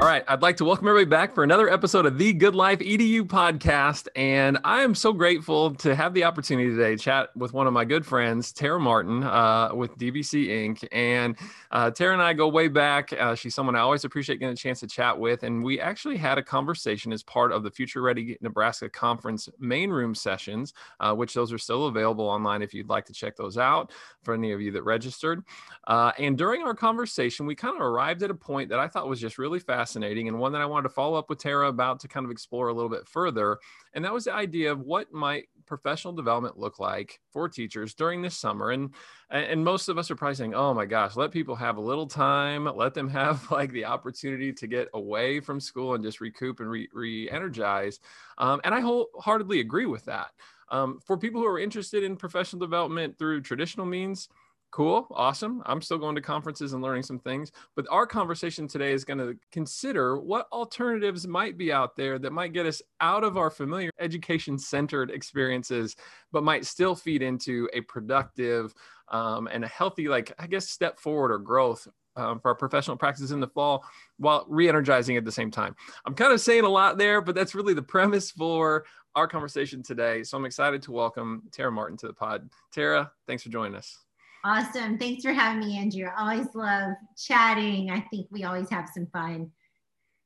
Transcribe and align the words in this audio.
All 0.00 0.06
right, 0.06 0.24
I'd 0.28 0.40
like 0.40 0.56
to 0.56 0.64
welcome 0.64 0.88
everybody 0.88 1.10
back 1.10 1.34
for 1.34 1.44
another 1.44 1.68
episode 1.68 2.06
of 2.06 2.16
the 2.16 2.32
Good 2.32 2.54
Life 2.54 2.78
EDU 2.78 3.24
podcast. 3.24 4.08
And 4.16 4.56
I 4.64 4.80
am 4.80 4.94
so 4.94 5.12
grateful 5.12 5.74
to 5.74 5.94
have 5.94 6.14
the 6.14 6.24
opportunity 6.24 6.70
today 6.70 6.96
to 6.96 6.96
chat 6.96 7.36
with 7.36 7.52
one 7.52 7.66
of 7.66 7.74
my 7.74 7.84
good 7.84 8.06
friends, 8.06 8.50
Tara 8.50 8.80
Martin 8.80 9.22
uh, 9.22 9.74
with 9.74 9.94
DBC 9.98 10.48
Inc. 10.48 10.88
And 10.90 11.36
uh, 11.70 11.90
Tara 11.90 12.14
and 12.14 12.22
I 12.22 12.32
go 12.32 12.48
way 12.48 12.68
back. 12.68 13.12
Uh, 13.12 13.34
she's 13.34 13.54
someone 13.54 13.76
I 13.76 13.80
always 13.80 14.06
appreciate 14.06 14.40
getting 14.40 14.54
a 14.54 14.56
chance 14.56 14.80
to 14.80 14.86
chat 14.86 15.18
with. 15.18 15.42
And 15.42 15.62
we 15.62 15.78
actually 15.78 16.16
had 16.16 16.38
a 16.38 16.42
conversation 16.42 17.12
as 17.12 17.22
part 17.22 17.52
of 17.52 17.62
the 17.62 17.70
Future 17.70 18.00
Ready 18.00 18.38
Nebraska 18.40 18.88
Conference 18.88 19.50
main 19.58 19.90
room 19.90 20.14
sessions, 20.14 20.72
uh, 21.00 21.14
which 21.14 21.34
those 21.34 21.52
are 21.52 21.58
still 21.58 21.88
available 21.88 22.26
online 22.26 22.62
if 22.62 22.72
you'd 22.72 22.88
like 22.88 23.04
to 23.04 23.12
check 23.12 23.36
those 23.36 23.58
out 23.58 23.92
for 24.22 24.32
any 24.32 24.52
of 24.52 24.62
you 24.62 24.72
that 24.72 24.82
registered. 24.82 25.44
Uh, 25.86 26.12
and 26.18 26.38
during 26.38 26.62
our 26.62 26.74
conversation, 26.74 27.44
we 27.44 27.54
kind 27.54 27.76
of 27.76 27.82
arrived 27.82 28.22
at 28.22 28.30
a 28.30 28.34
point 28.34 28.70
that 28.70 28.78
I 28.78 28.88
thought 28.88 29.06
was 29.06 29.20
just 29.20 29.36
really 29.36 29.58
fascinating 29.58 29.89
fascinating 29.90 30.28
and 30.28 30.38
one 30.38 30.52
that 30.52 30.60
I 30.60 30.66
wanted 30.66 30.84
to 30.84 30.94
follow 30.94 31.18
up 31.18 31.28
with 31.28 31.40
Tara 31.40 31.68
about 31.68 31.98
to 32.00 32.08
kind 32.08 32.24
of 32.24 32.30
explore 32.30 32.68
a 32.68 32.72
little 32.72 32.88
bit 32.88 33.08
further. 33.08 33.58
And 33.92 34.04
that 34.04 34.12
was 34.12 34.24
the 34.24 34.32
idea 34.32 34.70
of 34.70 34.80
what 34.80 35.12
might 35.12 35.48
professional 35.66 36.12
development 36.12 36.58
look 36.58 36.78
like 36.78 37.20
for 37.32 37.48
teachers 37.48 37.92
during 37.94 38.22
this 38.22 38.36
summer. 38.36 38.70
And 38.70 38.94
and 39.30 39.64
most 39.64 39.88
of 39.88 39.98
us 39.98 40.10
are 40.10 40.16
probably 40.16 40.36
saying, 40.36 40.54
"Oh 40.54 40.72
my 40.74 40.86
gosh, 40.86 41.16
let 41.16 41.32
people 41.32 41.56
have 41.56 41.76
a 41.76 41.80
little 41.80 42.06
time, 42.06 42.66
let 42.66 42.94
them 42.94 43.08
have 43.08 43.50
like 43.50 43.72
the 43.72 43.84
opportunity 43.84 44.52
to 44.52 44.66
get 44.68 44.88
away 44.94 45.40
from 45.40 45.58
school 45.58 45.94
and 45.94 46.04
just 46.04 46.20
recoup 46.20 46.60
and 46.60 46.70
re, 46.70 46.88
re-energize." 46.92 47.98
Um, 48.38 48.60
and 48.62 48.72
I 48.74 48.80
wholeheartedly 48.80 49.58
agree 49.58 49.86
with 49.86 50.04
that. 50.04 50.30
Um, 50.68 51.00
for 51.04 51.16
people 51.18 51.40
who 51.40 51.48
are 51.48 51.58
interested 51.58 52.04
in 52.04 52.14
professional 52.14 52.60
development 52.60 53.18
through 53.18 53.40
traditional 53.40 53.86
means, 53.86 54.28
Cool, 54.72 55.08
awesome. 55.10 55.62
I'm 55.66 55.82
still 55.82 55.98
going 55.98 56.14
to 56.14 56.20
conferences 56.20 56.74
and 56.74 56.82
learning 56.82 57.02
some 57.02 57.18
things. 57.18 57.50
But 57.74 57.86
our 57.90 58.06
conversation 58.06 58.68
today 58.68 58.92
is 58.92 59.04
going 59.04 59.18
to 59.18 59.36
consider 59.50 60.16
what 60.20 60.46
alternatives 60.52 61.26
might 61.26 61.58
be 61.58 61.72
out 61.72 61.96
there 61.96 62.20
that 62.20 62.32
might 62.32 62.52
get 62.52 62.66
us 62.66 62.80
out 63.00 63.24
of 63.24 63.36
our 63.36 63.50
familiar 63.50 63.90
education 63.98 64.56
centered 64.58 65.10
experiences, 65.10 65.96
but 66.30 66.44
might 66.44 66.64
still 66.64 66.94
feed 66.94 67.20
into 67.20 67.68
a 67.72 67.80
productive 67.82 68.72
um, 69.08 69.48
and 69.50 69.64
a 69.64 69.68
healthy, 69.68 70.06
like, 70.06 70.32
I 70.38 70.46
guess, 70.46 70.68
step 70.68 71.00
forward 71.00 71.32
or 71.32 71.38
growth 71.38 71.88
um, 72.14 72.38
for 72.38 72.48
our 72.48 72.54
professional 72.54 72.96
practices 72.96 73.32
in 73.32 73.40
the 73.40 73.48
fall 73.48 73.84
while 74.18 74.46
re 74.48 74.68
energizing 74.68 75.16
at 75.16 75.24
the 75.24 75.32
same 75.32 75.50
time. 75.50 75.74
I'm 76.04 76.14
kind 76.14 76.32
of 76.32 76.40
saying 76.40 76.62
a 76.62 76.68
lot 76.68 76.96
there, 76.96 77.20
but 77.20 77.34
that's 77.34 77.56
really 77.56 77.74
the 77.74 77.82
premise 77.82 78.30
for 78.30 78.84
our 79.16 79.26
conversation 79.26 79.82
today. 79.82 80.22
So 80.22 80.38
I'm 80.38 80.44
excited 80.44 80.80
to 80.82 80.92
welcome 80.92 81.42
Tara 81.50 81.72
Martin 81.72 81.96
to 81.98 82.06
the 82.06 82.12
pod. 82.12 82.48
Tara, 82.72 83.10
thanks 83.26 83.42
for 83.42 83.48
joining 83.48 83.74
us. 83.74 83.98
Awesome. 84.44 84.98
Thanks 84.98 85.22
for 85.22 85.32
having 85.32 85.60
me, 85.60 85.78
Andrew. 85.78 86.06
I 86.06 86.32
always 86.32 86.54
love 86.54 86.92
chatting. 87.16 87.90
I 87.90 88.00
think 88.00 88.26
we 88.30 88.44
always 88.44 88.70
have 88.70 88.88
some 88.92 89.06
fun 89.06 89.50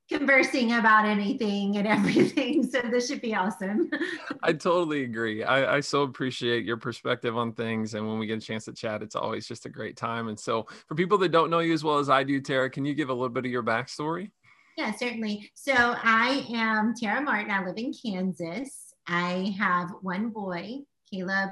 conversing 0.09 0.73
about 0.73 1.07
anything 1.07 1.77
and 1.77 1.87
everything. 1.97 2.63
So 2.63 2.81
this 2.83 3.09
should 3.09 3.21
be 3.21 3.35
awesome. 3.35 3.91
I 4.43 4.53
totally 4.53 5.05
agree. 5.05 5.43
I, 5.43 5.77
I, 5.77 5.81
so 5.81 6.03
appreciate 6.03 6.65
your 6.65 6.77
perspective 6.77 7.37
on 7.37 7.53
things. 7.53 7.95
And 7.95 8.07
when 8.07 8.19
we 8.19 8.27
get 8.27 8.39
a 8.39 8.47
chance 8.47 8.67
to 8.67 8.73
chat, 8.73 9.03
it's 9.03 9.17
always 9.17 9.49
just 9.49 9.67
a 9.67 9.71
great 9.71 9.97
time. 9.97 10.29
And 10.29 10.39
so 10.39 10.67
for 10.87 10.95
people 10.95 11.19
that 11.19 11.31
don't 11.31 11.51
know 11.51 11.61
you 11.61 11.73
as 11.73 11.83
well 11.83 11.99
as 11.99 12.11
I 12.11 12.23
do, 12.23 12.41
Tara, 12.41 12.71
can 12.71 12.85
you 12.85 12.95
give 12.95 13.09
a 13.09 13.15
little 13.15 13.29
bit 13.29 13.47
of 13.47 13.51
your 13.51 13.63
backstory? 13.63 14.31
Yeah, 14.77 14.93
certainly. 14.93 15.51
So 15.55 15.73
I 15.75 16.47
am 16.53 16.95
Tara 16.95 17.23
Martin. 17.23 17.51
I 17.51 17.65
live 17.65 17.79
in 17.79 17.93
Kansas. 17.93 18.93
I 19.07 19.55
have 19.59 19.91
one 20.03 20.31
boy, 20.31 20.79
Caleb 21.11 21.51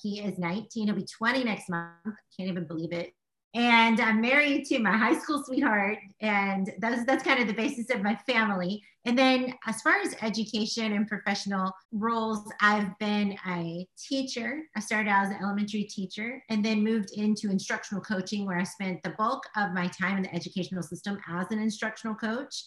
he 0.00 0.20
is 0.20 0.38
19. 0.38 0.86
He'll 0.86 0.96
be 0.96 1.04
20 1.04 1.44
next 1.44 1.68
month. 1.68 2.16
Can't 2.36 2.48
even 2.48 2.66
believe 2.66 2.92
it. 2.92 3.12
And 3.54 4.00
I'm 4.00 4.22
married 4.22 4.64
to 4.66 4.78
my 4.78 4.96
high 4.96 5.18
school 5.18 5.44
sweetheart, 5.44 5.98
and 6.22 6.72
that's 6.78 7.04
that's 7.04 7.22
kind 7.22 7.38
of 7.38 7.46
the 7.46 7.52
basis 7.52 7.90
of 7.90 8.00
my 8.02 8.16
family. 8.26 8.82
And 9.04 9.18
then, 9.18 9.52
as 9.66 9.82
far 9.82 9.96
as 10.00 10.14
education 10.22 10.94
and 10.94 11.06
professional 11.06 11.70
roles, 11.92 12.50
I've 12.62 12.98
been 12.98 13.36
a 13.46 13.86
teacher. 13.98 14.62
I 14.74 14.80
started 14.80 15.10
out 15.10 15.26
as 15.26 15.30
an 15.32 15.42
elementary 15.42 15.84
teacher, 15.84 16.42
and 16.48 16.64
then 16.64 16.82
moved 16.82 17.10
into 17.12 17.50
instructional 17.50 18.02
coaching, 18.02 18.46
where 18.46 18.58
I 18.58 18.64
spent 18.64 19.02
the 19.02 19.14
bulk 19.18 19.42
of 19.54 19.74
my 19.74 19.86
time 19.88 20.16
in 20.16 20.22
the 20.22 20.34
educational 20.34 20.82
system 20.82 21.18
as 21.28 21.46
an 21.50 21.58
instructional 21.58 22.14
coach 22.14 22.64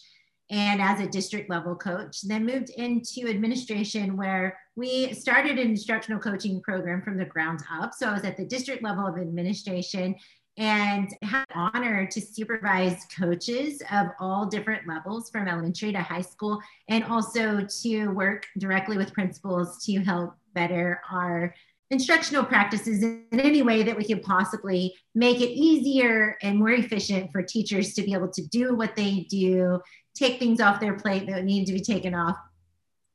and 0.50 0.80
as 0.80 1.00
a 1.00 1.06
district 1.06 1.50
level 1.50 1.74
coach. 1.74 2.22
Then 2.22 2.46
moved 2.46 2.70
into 2.70 3.28
administration 3.28 4.16
where 4.16 4.58
we 4.76 5.12
started 5.14 5.58
an 5.58 5.70
instructional 5.70 6.20
coaching 6.20 6.60
program 6.60 7.02
from 7.02 7.16
the 7.16 7.24
ground 7.24 7.60
up. 7.72 7.94
So 7.94 8.08
I 8.08 8.12
was 8.12 8.24
at 8.24 8.36
the 8.36 8.44
district 8.44 8.82
level 8.82 9.06
of 9.06 9.18
administration 9.18 10.14
and 10.58 11.14
had 11.22 11.44
the 11.48 11.58
honor 11.58 12.06
to 12.06 12.20
supervise 12.20 13.04
coaches 13.18 13.82
of 13.92 14.08
all 14.18 14.46
different 14.46 14.86
levels 14.86 15.28
from 15.28 15.48
elementary 15.48 15.92
to 15.92 16.00
high 16.00 16.22
school 16.22 16.60
and 16.88 17.04
also 17.04 17.66
to 17.82 18.08
work 18.08 18.46
directly 18.58 18.96
with 18.96 19.12
principals 19.12 19.84
to 19.84 19.98
help 20.02 20.34
better 20.54 21.02
our 21.10 21.54
instructional 21.90 22.44
practices 22.44 23.02
in 23.02 23.26
any 23.32 23.62
way 23.62 23.82
that 23.82 23.96
we 23.96 24.04
could 24.04 24.22
possibly 24.22 24.94
make 25.14 25.40
it 25.40 25.50
easier 25.50 26.36
and 26.42 26.58
more 26.58 26.70
efficient 26.70 27.30
for 27.30 27.42
teachers 27.42 27.94
to 27.94 28.02
be 28.02 28.12
able 28.12 28.28
to 28.28 28.44
do 28.48 28.74
what 28.74 28.96
they 28.96 29.26
do 29.30 29.80
take 30.16 30.38
things 30.38 30.60
off 30.60 30.80
their 30.80 30.94
plate 30.94 31.26
that 31.26 31.44
need 31.44 31.66
to 31.66 31.72
be 31.72 31.80
taken 31.80 32.14
off 32.14 32.36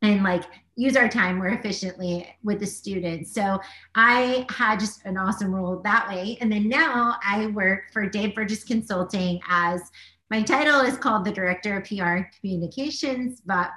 and 0.01 0.23
like 0.23 0.43
use 0.75 0.95
our 0.95 1.07
time 1.07 1.37
more 1.37 1.49
efficiently 1.49 2.33
with 2.43 2.59
the 2.59 2.65
students. 2.65 3.33
So 3.33 3.59
I 3.95 4.45
had 4.49 4.79
just 4.79 5.05
an 5.05 5.17
awesome 5.17 5.53
role 5.53 5.81
that 5.83 6.07
way. 6.07 6.37
And 6.41 6.51
then 6.51 6.69
now 6.69 7.17
I 7.23 7.47
work 7.47 7.91
for 7.91 8.07
Dave 8.07 8.33
Burgess 8.33 8.63
Consulting 8.63 9.39
as 9.49 9.81
my 10.29 10.41
title 10.41 10.79
is 10.81 10.97
called 10.97 11.25
the 11.25 11.31
Director 11.31 11.77
of 11.77 11.83
PR 11.83 12.03
and 12.03 12.25
Communications, 12.39 13.41
but 13.45 13.69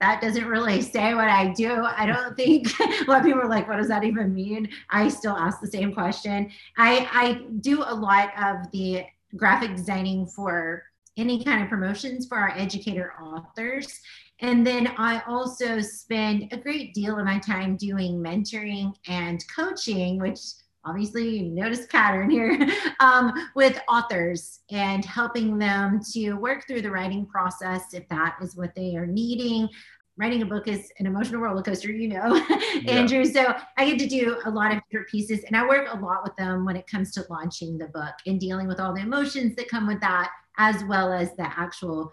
that 0.00 0.20
doesn't 0.20 0.46
really 0.46 0.82
say 0.82 1.14
what 1.14 1.28
I 1.28 1.52
do. 1.52 1.84
I 1.84 2.04
don't 2.04 2.36
think 2.36 2.68
a 2.80 3.04
lot 3.04 3.20
of 3.20 3.24
people 3.24 3.40
are 3.40 3.48
like, 3.48 3.68
what 3.68 3.76
does 3.76 3.88
that 3.88 4.04
even 4.04 4.34
mean? 4.34 4.68
I 4.90 5.08
still 5.08 5.36
ask 5.36 5.60
the 5.60 5.68
same 5.68 5.94
question. 5.94 6.50
I, 6.76 7.08
I 7.12 7.32
do 7.60 7.82
a 7.84 7.94
lot 7.94 8.32
of 8.36 8.70
the 8.72 9.04
graphic 9.36 9.76
designing 9.76 10.26
for 10.26 10.82
any 11.16 11.44
kind 11.44 11.62
of 11.62 11.68
promotions 11.68 12.26
for 12.26 12.38
our 12.38 12.56
educator 12.56 13.12
authors. 13.22 14.00
And 14.40 14.66
then 14.66 14.88
I 14.96 15.22
also 15.26 15.80
spend 15.80 16.48
a 16.52 16.56
great 16.56 16.94
deal 16.94 17.18
of 17.18 17.24
my 17.24 17.38
time 17.38 17.76
doing 17.76 18.22
mentoring 18.22 18.94
and 19.06 19.42
coaching, 19.54 20.18
which 20.18 20.40
obviously 20.84 21.38
you 21.38 21.50
notice 21.50 21.86
pattern 21.86 22.28
here 22.28 22.58
um, 23.00 23.32
with 23.54 23.80
authors 23.88 24.60
and 24.70 25.04
helping 25.04 25.58
them 25.58 26.00
to 26.12 26.34
work 26.34 26.66
through 26.66 26.82
the 26.82 26.90
writing 26.90 27.24
process 27.26 27.94
if 27.94 28.08
that 28.08 28.36
is 28.42 28.56
what 28.56 28.74
they 28.74 28.96
are 28.96 29.06
needing 29.06 29.68
writing 30.16 30.42
a 30.42 30.46
book 30.46 30.68
is 30.68 30.92
an 30.98 31.06
emotional 31.06 31.40
roller 31.40 31.62
coaster, 31.62 31.90
you 31.90 32.08
know, 32.08 32.34
yeah. 32.82 32.92
Andrew. 32.92 33.24
So 33.24 33.54
I 33.78 33.90
get 33.90 33.98
to 33.98 34.06
do 34.06 34.38
a 34.44 34.50
lot 34.50 34.72
of 34.72 34.82
different 34.90 35.08
pieces 35.08 35.40
and 35.44 35.56
I 35.56 35.66
work 35.66 35.88
a 35.90 35.98
lot 35.98 36.22
with 36.22 36.36
them 36.36 36.64
when 36.64 36.76
it 36.76 36.86
comes 36.86 37.12
to 37.12 37.24
launching 37.30 37.78
the 37.78 37.88
book 37.88 38.14
and 38.26 38.38
dealing 38.38 38.68
with 38.68 38.78
all 38.78 38.94
the 38.94 39.00
emotions 39.00 39.56
that 39.56 39.68
come 39.68 39.86
with 39.86 40.00
that, 40.00 40.30
as 40.58 40.82
well 40.84 41.12
as 41.12 41.34
the 41.36 41.46
actual 41.58 42.12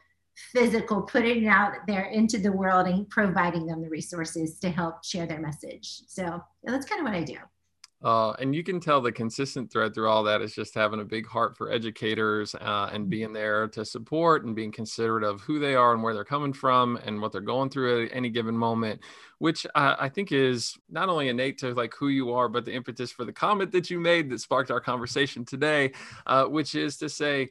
physical 0.54 1.02
putting 1.02 1.44
it 1.44 1.48
out 1.48 1.74
there 1.86 2.06
into 2.06 2.38
the 2.38 2.52
world 2.52 2.88
and 2.88 3.10
providing 3.10 3.66
them 3.66 3.82
the 3.82 3.90
resources 3.90 4.58
to 4.60 4.70
help 4.70 5.04
share 5.04 5.26
their 5.26 5.42
message. 5.42 6.02
So 6.08 6.42
that's 6.64 6.86
kind 6.86 7.02
of 7.02 7.06
what 7.06 7.16
I 7.16 7.24
do. 7.24 7.38
Uh, 8.02 8.32
and 8.40 8.56
you 8.56 8.64
can 8.64 8.80
tell 8.80 9.02
the 9.02 9.12
consistent 9.12 9.70
thread 9.70 9.94
through 9.94 10.08
all 10.08 10.24
that 10.24 10.42
is 10.42 10.56
just 10.56 10.74
having 10.74 11.02
a 11.02 11.06
big 11.06 11.28
heart 11.28 11.58
for 11.58 11.70
educators 11.70 12.56
uh, 12.56 12.90
and 12.94 13.10
being 13.10 13.34
there 13.34 13.68
to 13.68 13.84
support 13.84 14.46
and 14.46 14.56
being 14.56 14.72
considerate 14.72 15.24
of 15.24 15.42
who 15.42 15.60
they 15.60 15.76
are 15.76 15.94
and 15.94 16.02
where 16.02 16.14
they're 16.14 16.24
coming 16.24 16.54
from 16.54 16.98
and 17.04 17.22
what 17.22 17.34
they're 17.34 17.42
going 17.42 17.70
through 17.70 18.06
at 18.06 18.16
any 18.16 18.30
given 18.30 18.58
moment, 18.58 19.02
which 19.40 19.66
uh, 19.76 19.98
I 20.00 20.08
think 20.08 20.32
is 20.32 20.78
not 20.90 21.10
only 21.10 21.28
innate 21.28 21.58
to 21.58 21.74
like 21.74 21.94
who 21.94 22.08
you 22.08 22.32
are, 22.32 22.48
but 22.48 22.64
the 22.64 22.74
impetus 22.74 23.12
for 23.12 23.26
the 23.26 23.34
comment 23.34 23.74
that 23.74 23.90
you 23.90 24.00
made 24.00 24.30
that 24.30 24.40
sparked 24.40 24.72
our 24.72 24.80
conversation 24.80 25.44
today, 25.44 25.92
uh, 26.26 26.46
which 26.46 26.76
is 26.76 26.96
to 26.98 27.10
say, 27.10 27.50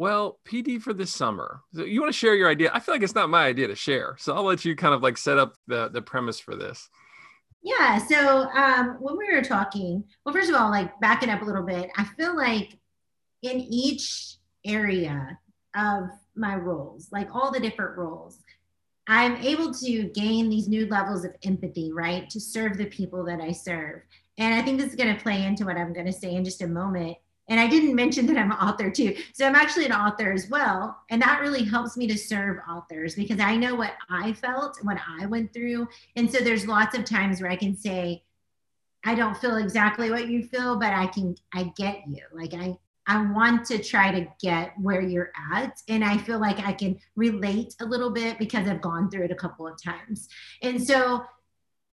well, 0.00 0.38
PD 0.48 0.80
for 0.80 0.94
this 0.94 1.12
summer. 1.12 1.60
So 1.74 1.84
you 1.84 2.00
want 2.00 2.10
to 2.10 2.18
share 2.18 2.34
your 2.34 2.48
idea? 2.48 2.70
I 2.72 2.80
feel 2.80 2.94
like 2.94 3.02
it's 3.02 3.14
not 3.14 3.28
my 3.28 3.44
idea 3.44 3.66
to 3.66 3.74
share, 3.76 4.16
so 4.18 4.34
I'll 4.34 4.44
let 4.44 4.64
you 4.64 4.74
kind 4.74 4.94
of 4.94 5.02
like 5.02 5.18
set 5.18 5.36
up 5.36 5.56
the 5.66 5.90
the 5.90 6.00
premise 6.00 6.40
for 6.40 6.56
this. 6.56 6.88
Yeah. 7.62 7.98
So 7.98 8.48
um, 8.54 8.96
when 9.00 9.18
we 9.18 9.30
were 9.30 9.42
talking, 9.42 10.02
well, 10.24 10.34
first 10.34 10.48
of 10.48 10.56
all, 10.56 10.70
like 10.70 10.98
backing 11.00 11.28
up 11.28 11.42
a 11.42 11.44
little 11.44 11.64
bit, 11.64 11.90
I 11.98 12.04
feel 12.16 12.34
like 12.34 12.78
in 13.42 13.60
each 13.60 14.38
area 14.64 15.38
of 15.76 16.04
my 16.34 16.56
roles, 16.56 17.12
like 17.12 17.28
all 17.34 17.50
the 17.50 17.60
different 17.60 17.98
roles, 17.98 18.38
I'm 19.06 19.36
able 19.36 19.74
to 19.74 20.04
gain 20.14 20.48
these 20.48 20.66
new 20.66 20.86
levels 20.86 21.26
of 21.26 21.32
empathy, 21.44 21.92
right, 21.92 22.30
to 22.30 22.40
serve 22.40 22.78
the 22.78 22.86
people 22.86 23.22
that 23.26 23.42
I 23.42 23.52
serve. 23.52 24.00
And 24.38 24.54
I 24.54 24.62
think 24.62 24.80
this 24.80 24.88
is 24.88 24.96
going 24.96 25.14
to 25.14 25.22
play 25.22 25.44
into 25.44 25.66
what 25.66 25.76
I'm 25.76 25.92
going 25.92 26.06
to 26.06 26.12
say 26.12 26.36
in 26.36 26.42
just 26.42 26.62
a 26.62 26.66
moment. 26.66 27.18
And 27.50 27.58
I 27.60 27.66
didn't 27.66 27.94
mention 27.94 28.26
that 28.26 28.38
I'm 28.38 28.52
an 28.52 28.58
author 28.58 28.90
too. 28.90 29.16
So 29.34 29.44
I'm 29.44 29.56
actually 29.56 29.84
an 29.84 29.92
author 29.92 30.32
as 30.32 30.48
well. 30.48 30.96
And 31.10 31.20
that 31.20 31.40
really 31.40 31.64
helps 31.64 31.96
me 31.96 32.06
to 32.06 32.16
serve 32.16 32.58
authors 32.68 33.16
because 33.16 33.40
I 33.40 33.56
know 33.56 33.74
what 33.74 33.92
I 34.08 34.32
felt, 34.32 34.78
what 34.82 34.98
I 35.06 35.26
went 35.26 35.52
through. 35.52 35.88
And 36.16 36.30
so 36.30 36.38
there's 36.38 36.66
lots 36.66 36.96
of 36.96 37.04
times 37.04 37.42
where 37.42 37.50
I 37.50 37.56
can 37.56 37.76
say, 37.76 38.22
I 39.04 39.14
don't 39.14 39.36
feel 39.36 39.56
exactly 39.56 40.10
what 40.10 40.28
you 40.28 40.44
feel, 40.44 40.78
but 40.78 40.92
I 40.92 41.08
can, 41.08 41.34
I 41.52 41.72
get 41.76 42.04
you. 42.06 42.22
Like 42.32 42.54
I, 42.54 42.78
I 43.06 43.26
want 43.32 43.66
to 43.66 43.82
try 43.82 44.12
to 44.12 44.28
get 44.40 44.72
where 44.78 45.00
you're 45.00 45.32
at. 45.52 45.82
And 45.88 46.04
I 46.04 46.18
feel 46.18 46.38
like 46.38 46.60
I 46.60 46.72
can 46.72 47.00
relate 47.16 47.74
a 47.80 47.84
little 47.84 48.10
bit 48.10 48.38
because 48.38 48.68
I've 48.68 48.82
gone 48.82 49.10
through 49.10 49.24
it 49.24 49.32
a 49.32 49.36
couple 49.36 49.66
of 49.66 49.82
times. 49.82 50.28
And 50.62 50.80
so 50.80 51.24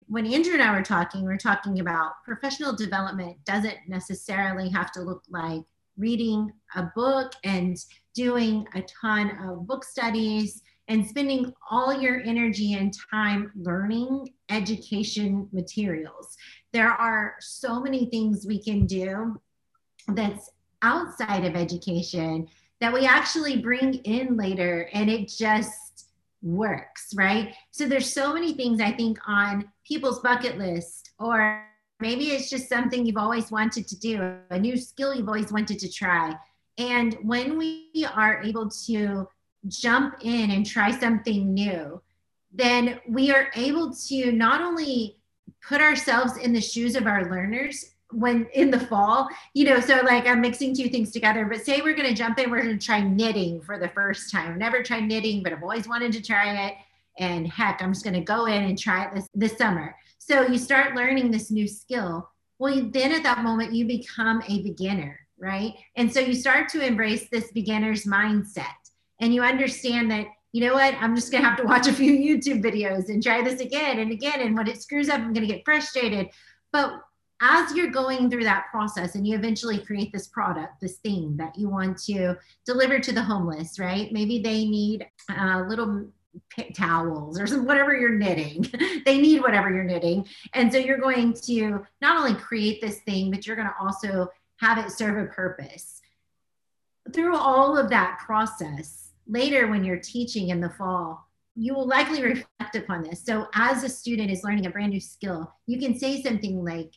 when 0.08 0.26
Andrew 0.26 0.54
and 0.54 0.64
I 0.64 0.72
were 0.72 0.84
talking, 0.84 1.26
we 1.26 1.34
are 1.34 1.38
talking 1.38 1.80
about 1.80 2.24
professional 2.24 2.74
development 2.74 3.44
doesn't 3.46 3.78
necessarily 3.88 4.70
have 4.70 4.92
to 4.94 5.02
look 5.02 5.24
like 5.30 5.64
reading 5.98 6.52
a 6.76 6.84
book 6.96 7.34
and 7.44 7.78
doing 8.14 8.66
a 8.74 8.82
ton 8.84 9.32
of 9.44 9.68
book 9.68 9.84
studies 9.84 10.62
and 10.88 11.06
spending 11.06 11.54
all 11.70 12.00
your 12.00 12.22
energy 12.22 12.74
and 12.76 12.94
time 13.12 13.52
learning 13.56 14.30
education 14.50 15.50
materials. 15.52 16.38
There 16.72 16.92
are 16.92 17.36
so 17.40 17.82
many 17.82 18.06
things 18.06 18.46
we 18.48 18.64
can 18.64 18.86
do 18.86 19.40
that's 20.10 20.50
outside 20.82 21.44
of 21.44 21.56
education 21.56 22.48
that 22.80 22.94
we 22.94 23.06
actually 23.06 23.58
bring 23.58 23.96
in 23.96 24.38
later 24.38 24.90
and 24.94 25.10
it 25.10 25.28
just 25.28 25.87
works, 26.56 27.14
right? 27.16 27.54
So 27.72 27.88
there's 27.88 28.12
so 28.12 28.34
many 28.34 28.54
things 28.54 28.82
I 28.82 28.92
think 28.92 29.20
on 29.28 29.72
people's 29.86 30.20
bucket 30.20 30.58
list 30.58 31.12
or 31.20 31.66
maybe 32.00 32.26
it's 32.26 32.50
just 32.50 32.70
something 32.70 33.06
you've 33.06 33.18
always 33.18 33.52
wanted 33.52 33.88
to 33.88 34.00
do, 34.00 34.36
a 34.50 34.60
new 34.60 34.78
skill 34.78 35.14
you've 35.14 35.28
always 35.28 35.52
wanted 35.52 35.80
to 35.80 35.92
try. 35.92 36.36
And 36.78 37.18
when 37.24 37.58
we 37.58 38.08
are 38.14 38.42
able 38.44 38.70
to 38.86 39.28
jump 39.68 40.18
in 40.22 40.52
and 40.52 40.66
try 40.66 40.92
something 40.92 41.54
new, 41.54 42.02
then 42.54 43.00
we 43.10 43.32
are 43.32 43.50
able 43.56 43.94
to 44.08 44.32
not 44.32 44.62
only 44.62 45.18
put 45.68 45.82
ourselves 45.82 46.38
in 46.38 46.54
the 46.54 46.62
shoes 46.62 46.96
of 46.96 47.08
our 47.08 47.30
learners 47.30 47.96
when 48.12 48.48
in 48.54 48.72
the 48.72 48.80
fall, 48.80 49.28
you 49.54 49.66
know, 49.66 49.80
so 49.80 50.00
like 50.04 50.28
I'm 50.28 50.42
mixing 50.42 50.76
two 50.76 50.90
things 50.90 51.12
together, 51.12 51.46
but 51.46 51.66
say 51.66 51.82
we're 51.82 51.96
going 51.96 52.08
to 52.08 52.16
jump 52.16 52.40
in, 52.40 52.50
we're 52.50 52.62
going 52.64 52.78
to 52.78 52.86
try 52.86 53.02
knitting 53.02 53.62
for 53.62 53.78
the 53.78 53.90
first 53.90 54.32
time. 54.32 54.52
I've 54.52 54.58
never 54.58 54.82
tried 54.82 55.04
knitting, 55.04 55.44
but 55.44 55.52
I've 55.52 55.64
always 55.64 55.88
wanted 55.88 56.14
to 56.14 56.22
try 56.22 56.68
it. 56.68 56.76
And 57.20 57.48
heck, 57.48 57.82
I'm 57.82 57.94
just 57.94 58.06
going 58.06 58.14
to 58.14 58.22
go 58.22 58.46
in 58.46 58.64
and 58.64 58.78
try 58.78 59.06
it 59.06 59.16
this, 59.16 59.28
this 59.34 59.58
summer. 59.58 59.96
So 60.20 60.44
you 60.44 60.58
start 60.58 60.96
learning 60.96 61.32
this 61.32 61.52
new 61.52 61.68
skill. 61.68 62.30
Well, 62.60 62.90
then 62.92 63.12
at 63.12 63.24
that 63.24 63.44
moment, 63.44 63.74
you 63.74 63.86
become 63.86 64.42
a 64.48 64.62
beginner, 64.62 65.20
right? 65.40 65.74
And 65.96 66.12
so 66.12 66.20
you 66.20 66.34
start 66.34 66.70
to 66.70 66.86
embrace 66.86 67.28
this 67.30 67.52
beginner's 67.52 68.06
mindset 68.06 68.66
and 69.20 69.34
you 69.34 69.44
understand 69.44 70.12
that 70.12 70.28
you 70.54 70.66
know 70.66 70.74
what? 70.74 70.96
I'm 71.00 71.16
just 71.16 71.32
going 71.32 71.44
to 71.44 71.50
have 71.50 71.58
to 71.60 71.66
watch 71.66 71.88
a 71.88 71.94
few 71.94 72.14
YouTube 72.38 72.64
videos 72.64 73.10
and 73.10 73.22
try 73.22 73.44
this 73.44 73.60
again 73.60 74.00
and 74.00 74.12
again. 74.12 74.42
And 74.42 74.58
when 74.58 74.68
it 74.68 74.82
screws 74.82 75.10
up, 75.10 75.20
I'm 75.20 75.34
going 75.34 75.48
to 75.48 75.54
get 75.54 75.66
frustrated. 75.66 76.30
But 76.72 76.94
as 77.42 77.74
you're 77.76 77.92
going 77.92 78.30
through 78.30 78.44
that 78.44 78.66
process 78.72 79.16
and 79.16 79.28
you 79.28 79.36
eventually 79.36 79.78
create 79.78 80.12
this 80.12 80.28
product, 80.28 80.82
this 80.82 80.98
thing 80.98 81.38
that 81.38 81.58
you 81.58 81.70
want 81.70 81.98
to 82.06 82.36
deliver 82.66 83.00
to 83.00 83.12
the 83.12 83.22
homeless, 83.22 83.80
right? 83.80 84.12
Maybe 84.12 84.42
they 84.42 84.66
need 84.66 85.08
a 85.30 85.62
little 85.62 86.08
towels 86.74 87.40
or 87.40 87.48
some, 87.48 87.66
whatever 87.66 87.96
you're 87.96 88.18
knitting. 88.18 88.66
they 89.06 89.20
need 89.20 89.42
whatever 89.42 89.72
you're 89.72 89.84
knitting. 89.84 90.26
And 90.54 90.72
so 90.72 90.78
you're 90.78 90.98
going 90.98 91.34
to 91.46 91.86
not 92.02 92.18
only 92.18 92.36
create 92.40 92.82
this 92.82 93.00
thing, 93.02 93.32
but 93.32 93.46
you're 93.46 93.56
going 93.56 93.68
to 93.68 93.76
also 93.80 94.30
have 94.58 94.78
it 94.78 94.92
serve 94.92 95.18
a 95.18 95.30
purpose. 95.30 96.02
Through 97.14 97.38
all 97.38 97.78
of 97.78 97.90
that 97.90 98.20
process, 98.26 99.12
later 99.28 99.68
when 99.68 99.84
you're 99.84 100.00
teaching 100.00 100.50
in 100.50 100.60
the 100.60 100.70
fall, 100.70 101.28
you 101.56 101.74
will 101.74 101.88
likely 101.88 102.22
reflect 102.22 102.76
upon 102.76 103.04
this. 103.04 103.24
So 103.24 103.48
as 103.54 103.84
a 103.84 103.90
student 103.90 104.32
is 104.32 104.44
learning 104.44 104.66
a 104.66 104.70
brand 104.70 104.92
new 104.92 105.00
skill, 105.00 105.52
you 105.66 105.80
can 105.80 105.98
say 105.98 106.22
something 106.22 106.64
like, 106.64 106.92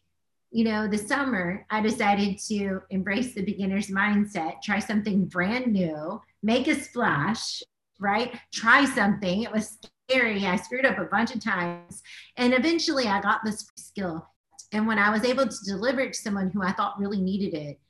you 0.51 0.65
know, 0.65 0.89
the 0.89 0.99
summer, 0.99 1.65
I 1.71 1.81
decided 1.81 2.39
to 2.49 2.81
embrace 2.91 3.35
the 3.35 3.45
beginner's 3.45 3.89
mindset, 3.89 4.63
try 4.63 4.81
something 4.81 5.27
brand 5.27 5.73
new, 5.73 6.21
make 6.43 6.67
a 6.67 6.75
splash, 6.75 7.63
right? 8.01 8.37
Try 8.53 8.85
something. 8.85 9.43
It 9.43 9.53
was 9.53 9.79
scary. 10.09 10.47
I 10.47 10.57
screwed 10.57 10.87
up 10.87 10.99
a 10.99 11.05
bunch 11.05 11.35
of 11.35 11.43
times. 11.43 12.03
And 12.37 12.53
eventually 12.53 13.07
I 13.07 13.21
got 13.21 13.45
this 13.45 13.71
skill. 13.77 14.27
And 14.73 14.87
when 14.87 14.99
I 14.99 15.11
was 15.11 15.25
able 15.25 15.47
to 15.47 15.65
deliver 15.67 16.01
it 16.01 16.15
to 16.15 16.19
someone 16.19 16.51
who 16.51 16.63
I 16.63 16.73
thought 16.73 16.99
really 16.99 17.21
needed 17.21 17.55
it, 17.55 17.81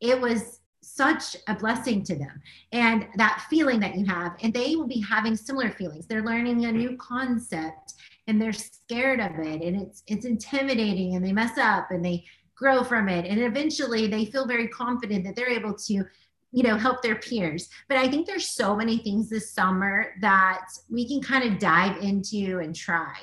it 0.00 0.20
was 0.20 0.60
such 0.82 1.36
a 1.48 1.54
blessing 1.54 2.02
to 2.04 2.14
them. 2.14 2.40
And 2.72 3.08
that 3.16 3.44
feeling 3.50 3.80
that 3.80 3.96
you 3.96 4.06
have, 4.06 4.36
and 4.42 4.54
they 4.54 4.76
will 4.76 4.86
be 4.86 5.00
having 5.00 5.36
similar 5.36 5.70
feelings. 5.70 6.06
They're 6.06 6.24
learning 6.24 6.64
a 6.64 6.72
new 6.72 6.96
concept 6.96 7.94
and 8.26 8.40
they're 8.40 8.52
scared 8.52 9.20
of 9.20 9.38
it 9.38 9.62
and 9.62 9.80
it's 9.80 10.02
it's 10.06 10.24
intimidating 10.24 11.14
and 11.14 11.24
they 11.24 11.32
mess 11.32 11.56
up 11.58 11.90
and 11.90 12.04
they 12.04 12.24
grow 12.54 12.82
from 12.82 13.08
it 13.08 13.26
and 13.26 13.40
eventually 13.40 14.06
they 14.06 14.24
feel 14.24 14.46
very 14.46 14.68
confident 14.68 15.24
that 15.24 15.36
they're 15.36 15.50
able 15.50 15.74
to 15.74 16.04
you 16.52 16.62
know 16.62 16.76
help 16.76 17.02
their 17.02 17.16
peers. 17.16 17.68
But 17.88 17.98
i 17.98 18.08
think 18.08 18.26
there's 18.26 18.48
so 18.48 18.74
many 18.74 18.98
things 18.98 19.28
this 19.28 19.52
summer 19.52 20.14
that 20.20 20.66
we 20.88 21.06
can 21.06 21.20
kind 21.20 21.44
of 21.44 21.58
dive 21.58 21.98
into 22.02 22.60
and 22.60 22.74
try. 22.74 23.14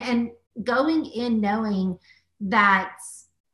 And 0.00 0.30
going 0.62 1.06
in 1.06 1.40
knowing 1.40 1.98
that 2.40 2.96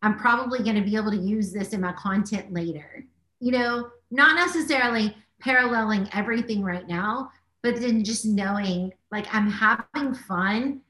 i'm 0.02 0.16
probably 0.16 0.60
going 0.62 0.76
to 0.76 0.82
be 0.82 0.96
able 0.96 1.10
to 1.10 1.16
use 1.16 1.52
this 1.52 1.72
in 1.72 1.80
my 1.80 1.92
content 1.92 2.52
later. 2.52 3.04
You 3.40 3.52
know 3.52 3.90
not 4.10 4.36
necessarily 4.36 5.16
paralleling 5.40 6.08
everything 6.12 6.62
right 6.62 6.86
now 6.88 7.30
but 7.62 7.76
then 7.76 8.04
just 8.04 8.24
knowing 8.24 8.92
like 9.10 9.32
I'm 9.34 9.50
having 9.50 10.14
fun 10.14 10.80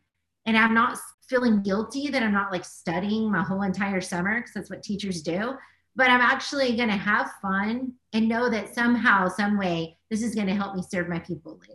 and 0.46 0.56
I'm 0.56 0.74
not 0.74 0.98
feeling 1.28 1.62
guilty 1.62 2.08
that 2.08 2.22
I'm 2.22 2.32
not 2.32 2.50
like 2.52 2.64
studying 2.64 3.30
my 3.30 3.42
whole 3.42 3.62
entire 3.62 4.00
summer 4.00 4.40
because 4.40 4.52
that's 4.54 4.70
what 4.70 4.82
teachers 4.82 5.22
do. 5.22 5.54
But 5.96 6.10
I'm 6.10 6.20
actually 6.20 6.76
going 6.76 6.88
to 6.88 6.96
have 6.96 7.30
fun 7.42 7.92
and 8.12 8.28
know 8.28 8.48
that 8.50 8.74
somehow, 8.74 9.28
some 9.28 9.58
way, 9.58 9.96
this 10.10 10.22
is 10.22 10.34
going 10.34 10.46
to 10.46 10.54
help 10.54 10.74
me 10.74 10.82
serve 10.88 11.08
my 11.08 11.18
people 11.18 11.58
later. 11.60 11.74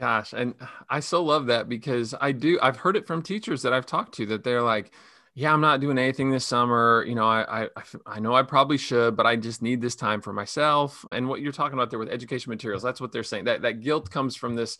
Gosh, 0.00 0.32
and 0.32 0.54
I 0.88 1.00
so 1.00 1.24
love 1.24 1.46
that 1.46 1.68
because 1.68 2.14
I 2.20 2.30
do. 2.32 2.58
I've 2.62 2.76
heard 2.76 2.96
it 2.96 3.06
from 3.06 3.22
teachers 3.22 3.62
that 3.62 3.72
I've 3.72 3.86
talked 3.86 4.14
to 4.16 4.26
that 4.26 4.44
they're 4.44 4.62
like, 4.62 4.92
yeah, 5.34 5.52
I'm 5.52 5.60
not 5.60 5.80
doing 5.80 5.98
anything 5.98 6.30
this 6.30 6.44
summer. 6.44 7.04
You 7.06 7.16
know, 7.16 7.26
I, 7.26 7.64
I, 7.64 7.68
I 8.06 8.20
know 8.20 8.34
I 8.34 8.42
probably 8.42 8.78
should, 8.78 9.16
but 9.16 9.26
I 9.26 9.36
just 9.36 9.62
need 9.62 9.80
this 9.80 9.96
time 9.96 10.20
for 10.20 10.32
myself. 10.32 11.04
And 11.10 11.28
what 11.28 11.40
you're 11.40 11.52
talking 11.52 11.74
about 11.74 11.90
there 11.90 11.98
with 11.98 12.08
education 12.08 12.50
materials, 12.50 12.82
that's 12.82 13.00
what 13.00 13.10
they're 13.10 13.24
saying. 13.24 13.44
That 13.44 13.62
that 13.62 13.80
guilt 13.80 14.10
comes 14.10 14.36
from 14.36 14.54
this 14.54 14.78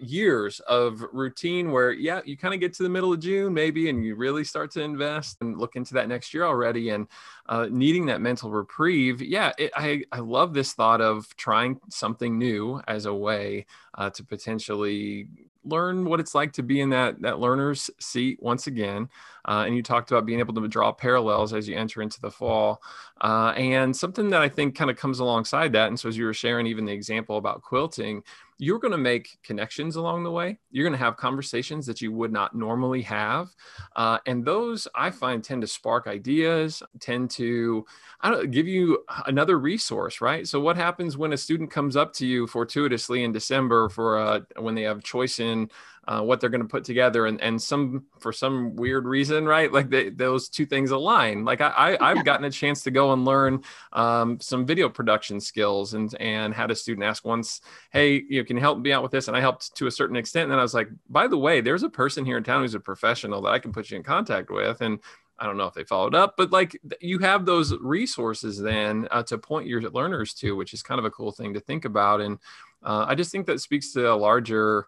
years 0.00 0.60
of 0.60 1.04
routine 1.12 1.70
where 1.70 1.92
yeah 1.92 2.20
you 2.24 2.36
kind 2.36 2.54
of 2.54 2.60
get 2.60 2.72
to 2.72 2.82
the 2.82 2.88
middle 2.88 3.12
of 3.12 3.20
june 3.20 3.52
maybe 3.52 3.90
and 3.90 4.04
you 4.04 4.14
really 4.14 4.44
start 4.44 4.70
to 4.70 4.80
invest 4.80 5.38
and 5.40 5.58
look 5.58 5.76
into 5.76 5.94
that 5.94 6.08
next 6.08 6.32
year 6.32 6.44
already 6.44 6.90
and 6.90 7.06
uh, 7.48 7.66
needing 7.70 8.06
that 8.06 8.20
mental 8.20 8.50
reprieve 8.50 9.20
yeah 9.20 9.52
it, 9.58 9.70
I, 9.76 10.04
I 10.12 10.20
love 10.20 10.54
this 10.54 10.72
thought 10.72 11.00
of 11.00 11.34
trying 11.36 11.80
something 11.88 12.38
new 12.38 12.80
as 12.88 13.06
a 13.06 13.14
way 13.14 13.66
uh, 13.94 14.10
to 14.10 14.24
potentially 14.24 15.28
learn 15.64 16.04
what 16.04 16.20
it's 16.20 16.34
like 16.34 16.52
to 16.52 16.62
be 16.62 16.80
in 16.80 16.90
that 16.90 17.20
that 17.20 17.38
learner's 17.38 17.90
seat 17.98 18.38
once 18.40 18.66
again 18.66 19.08
uh, 19.46 19.64
and 19.66 19.76
you 19.76 19.82
talked 19.82 20.10
about 20.10 20.26
being 20.26 20.38
able 20.38 20.54
to 20.54 20.68
draw 20.68 20.92
parallels 20.92 21.52
as 21.52 21.68
you 21.68 21.76
enter 21.76 22.02
into 22.02 22.20
the 22.20 22.30
fall 22.30 22.80
uh, 23.20 23.52
and 23.56 23.94
something 23.94 24.30
that 24.30 24.42
i 24.42 24.48
think 24.48 24.74
kind 24.74 24.90
of 24.90 24.96
comes 24.96 25.20
alongside 25.20 25.72
that 25.72 25.88
and 25.88 25.98
so 25.98 26.08
as 26.08 26.16
you 26.16 26.24
were 26.24 26.34
sharing 26.34 26.66
even 26.66 26.84
the 26.84 26.92
example 26.92 27.36
about 27.36 27.62
quilting 27.62 28.22
you're 28.60 28.78
going 28.78 28.92
to 28.92 28.98
make 28.98 29.38
connections 29.42 29.96
along 29.96 30.22
the 30.22 30.30
way. 30.30 30.58
You're 30.70 30.84
going 30.84 30.98
to 30.98 31.02
have 31.02 31.16
conversations 31.16 31.86
that 31.86 32.02
you 32.02 32.12
would 32.12 32.30
not 32.30 32.54
normally 32.54 33.00
have. 33.02 33.48
Uh, 33.96 34.18
and 34.26 34.44
those 34.44 34.86
I 34.94 35.10
find 35.10 35.42
tend 35.42 35.62
to 35.62 35.66
spark 35.66 36.06
ideas, 36.06 36.82
tend 37.00 37.30
to 37.32 37.86
I 38.20 38.30
don't 38.30 38.50
give 38.50 38.68
you 38.68 39.02
another 39.26 39.58
resource, 39.58 40.20
right? 40.20 40.46
So 40.46 40.60
what 40.60 40.76
happens 40.76 41.16
when 41.16 41.32
a 41.32 41.38
student 41.38 41.70
comes 41.70 41.96
up 41.96 42.12
to 42.14 42.26
you 42.26 42.46
fortuitously 42.46 43.24
in 43.24 43.32
December 43.32 43.88
for 43.88 44.18
uh, 44.18 44.40
when 44.58 44.74
they 44.74 44.82
have 44.82 45.02
choice 45.02 45.40
in 45.40 45.70
uh, 46.08 46.20
what 46.20 46.40
they're 46.40 46.50
going 46.50 46.62
to 46.62 46.68
put 46.68 46.84
together 46.84 47.26
and, 47.26 47.40
and 47.40 47.60
some 47.60 48.04
for 48.18 48.32
some 48.32 48.74
weird 48.76 49.06
reason 49.06 49.46
right? 49.46 49.72
Like 49.72 49.90
they, 49.90 50.10
those 50.10 50.48
two 50.48 50.66
things 50.66 50.90
align. 50.90 51.44
Like 51.44 51.60
I, 51.60 51.96
I 52.00 52.14
have 52.14 52.24
gotten 52.24 52.44
a 52.44 52.50
chance 52.50 52.82
to 52.84 52.90
go 52.90 53.12
and 53.12 53.24
learn 53.24 53.62
um, 53.92 54.40
some 54.40 54.66
video 54.66 54.88
production 54.88 55.40
skills 55.40 55.94
and 55.94 56.14
and 56.20 56.54
had 56.54 56.70
a 56.70 56.76
student 56.76 57.04
ask 57.04 57.24
once 57.24 57.60
hey 57.92 58.22
you 58.28 58.40
know, 58.40 58.44
can 58.44 58.56
you 58.56 58.62
help 58.62 58.78
me 58.78 58.92
out 58.92 59.02
with 59.02 59.12
this? 59.12 59.28
And 59.28 59.36
I 59.36 59.40
helped 59.40 59.76
to 59.76 59.86
a 59.86 59.90
certain 59.90 60.16
extent. 60.16 60.44
And 60.44 60.52
then 60.52 60.58
I 60.58 60.62
was 60.62 60.74
like 60.74 60.88
by 61.08 61.26
the 61.26 61.38
way 61.38 61.60
there's 61.60 61.82
a 61.82 61.90
person 61.90 62.24
here 62.24 62.36
in 62.36 62.44
town 62.44 62.62
who's 62.62 62.74
a 62.74 62.80
professional 62.80 63.42
that 63.42 63.50
I 63.52 63.58
can 63.58 63.72
put 63.72 63.90
you 63.90 63.96
in 63.96 64.02
contact 64.02 64.50
with. 64.50 64.80
And 64.80 65.00
I 65.40 65.46
don't 65.46 65.56
know 65.56 65.66
if 65.66 65.74
they 65.74 65.84
followed 65.84 66.14
up, 66.14 66.34
but 66.36 66.52
like 66.52 66.78
you 67.00 67.18
have 67.20 67.46
those 67.46 67.72
resources 67.80 68.58
then 68.58 69.08
uh, 69.10 69.22
to 69.24 69.38
point 69.38 69.66
your 69.66 69.80
learners 69.80 70.34
to, 70.34 70.54
which 70.54 70.74
is 70.74 70.82
kind 70.82 70.98
of 70.98 71.06
a 71.06 71.10
cool 71.10 71.32
thing 71.32 71.54
to 71.54 71.60
think 71.60 71.86
about. 71.86 72.20
And 72.20 72.38
uh, 72.82 73.06
I 73.08 73.14
just 73.14 73.32
think 73.32 73.46
that 73.46 73.60
speaks 73.60 73.92
to 73.94 74.12
a 74.12 74.14
larger 74.14 74.86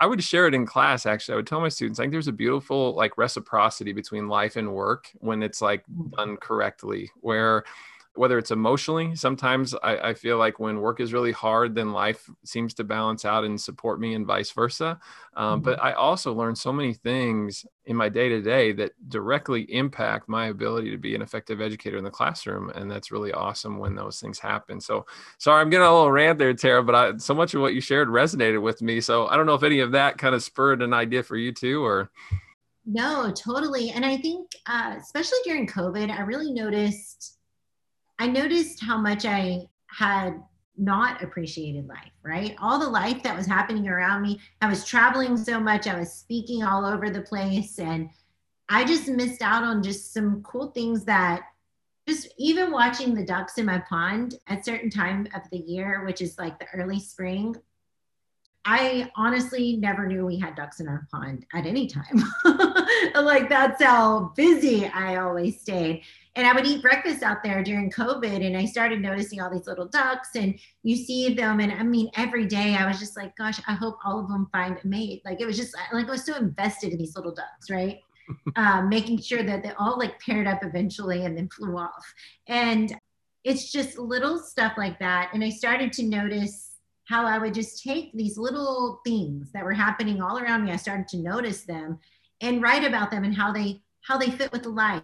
I 0.00 0.06
would 0.06 0.22
share 0.22 0.46
it 0.46 0.54
in 0.54 0.66
class 0.66 1.06
actually. 1.06 1.34
I 1.34 1.36
would 1.36 1.46
tell 1.46 1.60
my 1.60 1.68
students 1.68 1.98
like 1.98 2.10
there's 2.10 2.28
a 2.28 2.32
beautiful 2.32 2.94
like 2.94 3.18
reciprocity 3.18 3.92
between 3.92 4.28
life 4.28 4.56
and 4.56 4.72
work 4.72 5.10
when 5.18 5.42
it's 5.42 5.60
like 5.60 5.84
mm. 5.86 6.10
done 6.12 6.36
correctly 6.38 7.10
where 7.20 7.64
whether 8.16 8.38
it's 8.38 8.50
emotionally. 8.50 9.14
Sometimes 9.16 9.74
I, 9.82 9.98
I, 9.98 10.14
feel 10.14 10.38
like 10.38 10.58
when 10.58 10.80
work 10.80 11.00
is 11.00 11.12
really 11.12 11.32
hard, 11.32 11.74
then 11.74 11.92
life 11.92 12.28
seems 12.44 12.74
to 12.74 12.84
balance 12.84 13.24
out 13.24 13.44
and 13.44 13.60
support 13.60 14.00
me, 14.00 14.14
and 14.14 14.26
vice 14.26 14.50
versa. 14.50 14.98
Um, 15.34 15.60
mm-hmm. 15.60 15.64
But 15.64 15.82
I 15.82 15.92
also 15.92 16.32
learn 16.32 16.56
so 16.56 16.72
many 16.72 16.94
things 16.94 17.66
in 17.84 17.96
my 17.96 18.08
day 18.08 18.28
to 18.28 18.40
day 18.40 18.72
that 18.72 18.92
directly 19.08 19.62
impact 19.72 20.28
my 20.28 20.46
ability 20.46 20.90
to 20.90 20.98
be 20.98 21.14
an 21.14 21.22
effective 21.22 21.60
educator 21.60 21.96
in 21.96 22.04
the 22.04 22.10
classroom, 22.10 22.70
and 22.70 22.90
that's 22.90 23.12
really 23.12 23.32
awesome 23.32 23.78
when 23.78 23.94
those 23.94 24.20
things 24.20 24.38
happen. 24.38 24.80
So, 24.80 25.06
sorry, 25.38 25.60
I'm 25.60 25.70
getting 25.70 25.86
a 25.86 25.92
little 25.92 26.10
rant 26.10 26.38
there, 26.38 26.54
Tara, 26.54 26.82
but 26.82 26.94
I, 26.94 27.16
so 27.18 27.34
much 27.34 27.54
of 27.54 27.60
what 27.60 27.74
you 27.74 27.80
shared 27.80 28.08
resonated 28.08 28.62
with 28.62 28.82
me. 28.82 29.00
So 29.00 29.26
I 29.26 29.36
don't 29.36 29.46
know 29.46 29.54
if 29.54 29.62
any 29.62 29.80
of 29.80 29.92
that 29.92 30.18
kind 30.18 30.34
of 30.34 30.42
spurred 30.42 30.82
an 30.82 30.92
idea 30.92 31.22
for 31.22 31.36
you 31.36 31.52
too, 31.52 31.84
or. 31.84 32.10
No, 32.84 33.32
totally. 33.32 33.90
And 33.90 34.04
I 34.04 34.16
think, 34.16 34.48
uh, 34.66 34.94
especially 34.98 35.38
during 35.44 35.66
COVID, 35.66 36.10
I 36.10 36.20
really 36.22 36.52
noticed, 36.52 37.35
I 38.18 38.26
noticed 38.26 38.82
how 38.82 38.98
much 38.98 39.24
I 39.24 39.66
had 39.86 40.42
not 40.78 41.22
appreciated 41.22 41.86
life, 41.86 42.12
right? 42.22 42.54
All 42.60 42.78
the 42.78 42.88
life 42.88 43.22
that 43.22 43.36
was 43.36 43.46
happening 43.46 43.88
around 43.88 44.22
me. 44.22 44.40
I 44.60 44.68
was 44.68 44.84
traveling 44.84 45.36
so 45.36 45.58
much, 45.58 45.86
I 45.86 45.98
was 45.98 46.12
speaking 46.12 46.62
all 46.62 46.84
over 46.84 47.08
the 47.10 47.22
place, 47.22 47.78
and 47.78 48.10
I 48.68 48.84
just 48.84 49.08
missed 49.08 49.42
out 49.42 49.64
on 49.64 49.82
just 49.82 50.12
some 50.12 50.42
cool 50.42 50.68
things 50.68 51.04
that 51.04 51.42
just 52.06 52.28
even 52.38 52.70
watching 52.70 53.14
the 53.14 53.24
ducks 53.24 53.58
in 53.58 53.66
my 53.66 53.78
pond 53.78 54.36
at 54.46 54.64
certain 54.64 54.90
time 54.90 55.26
of 55.34 55.42
the 55.50 55.58
year, 55.58 56.04
which 56.04 56.20
is 56.20 56.38
like 56.38 56.58
the 56.58 56.66
early 56.74 57.00
spring, 57.00 57.56
I 58.64 59.10
honestly 59.16 59.76
never 59.76 60.06
knew 60.06 60.26
we 60.26 60.38
had 60.38 60.56
ducks 60.56 60.80
in 60.80 60.88
our 60.88 61.06
pond 61.10 61.46
at 61.54 61.66
any 61.66 61.86
time. 61.86 62.24
like 63.14 63.48
that's 63.48 63.82
how 63.82 64.32
busy 64.36 64.86
I 64.86 65.16
always 65.16 65.60
stayed. 65.60 66.02
And 66.36 66.46
I 66.46 66.52
would 66.52 66.66
eat 66.66 66.82
breakfast 66.82 67.22
out 67.22 67.42
there 67.42 67.64
during 67.64 67.90
COVID 67.90 68.46
and 68.46 68.58
I 68.58 68.66
started 68.66 69.00
noticing 69.00 69.40
all 69.40 69.50
these 69.50 69.66
little 69.66 69.88
ducks 69.88 70.28
and 70.34 70.58
you 70.82 70.94
see 70.94 71.32
them. 71.32 71.60
And 71.60 71.72
I 71.72 71.82
mean, 71.82 72.10
every 72.14 72.44
day 72.44 72.76
I 72.76 72.86
was 72.86 72.98
just 72.98 73.16
like, 73.16 73.34
gosh, 73.36 73.58
I 73.66 73.72
hope 73.72 73.96
all 74.04 74.20
of 74.20 74.28
them 74.28 74.46
find 74.52 74.78
a 74.82 74.86
mate. 74.86 75.22
Like 75.24 75.40
it 75.40 75.46
was 75.46 75.56
just 75.56 75.74
like 75.94 76.06
I 76.06 76.10
was 76.10 76.26
so 76.26 76.36
invested 76.36 76.92
in 76.92 76.98
these 76.98 77.16
little 77.16 77.34
ducks, 77.34 77.70
right? 77.70 78.00
um, 78.56 78.90
making 78.90 79.18
sure 79.20 79.42
that 79.44 79.62
they 79.62 79.70
all 79.78 79.98
like 79.98 80.20
paired 80.20 80.46
up 80.46 80.62
eventually 80.62 81.24
and 81.24 81.36
then 81.36 81.48
flew 81.48 81.78
off. 81.78 82.14
And 82.48 82.94
it's 83.42 83.72
just 83.72 83.98
little 83.98 84.38
stuff 84.38 84.74
like 84.76 84.98
that. 84.98 85.30
And 85.32 85.42
I 85.42 85.48
started 85.48 85.90
to 85.94 86.02
notice 86.02 86.72
how 87.04 87.24
I 87.24 87.38
would 87.38 87.54
just 87.54 87.82
take 87.82 88.12
these 88.12 88.36
little 88.36 89.00
things 89.06 89.52
that 89.52 89.64
were 89.64 89.72
happening 89.72 90.20
all 90.20 90.38
around 90.38 90.64
me. 90.64 90.72
I 90.72 90.76
started 90.76 91.08
to 91.08 91.18
notice 91.18 91.62
them 91.62 91.98
and 92.42 92.60
write 92.60 92.84
about 92.84 93.10
them 93.10 93.24
and 93.24 93.34
how 93.34 93.52
they 93.52 93.80
how 94.02 94.18
they 94.18 94.30
fit 94.30 94.52
with 94.52 94.62
the 94.64 94.68
life 94.68 95.02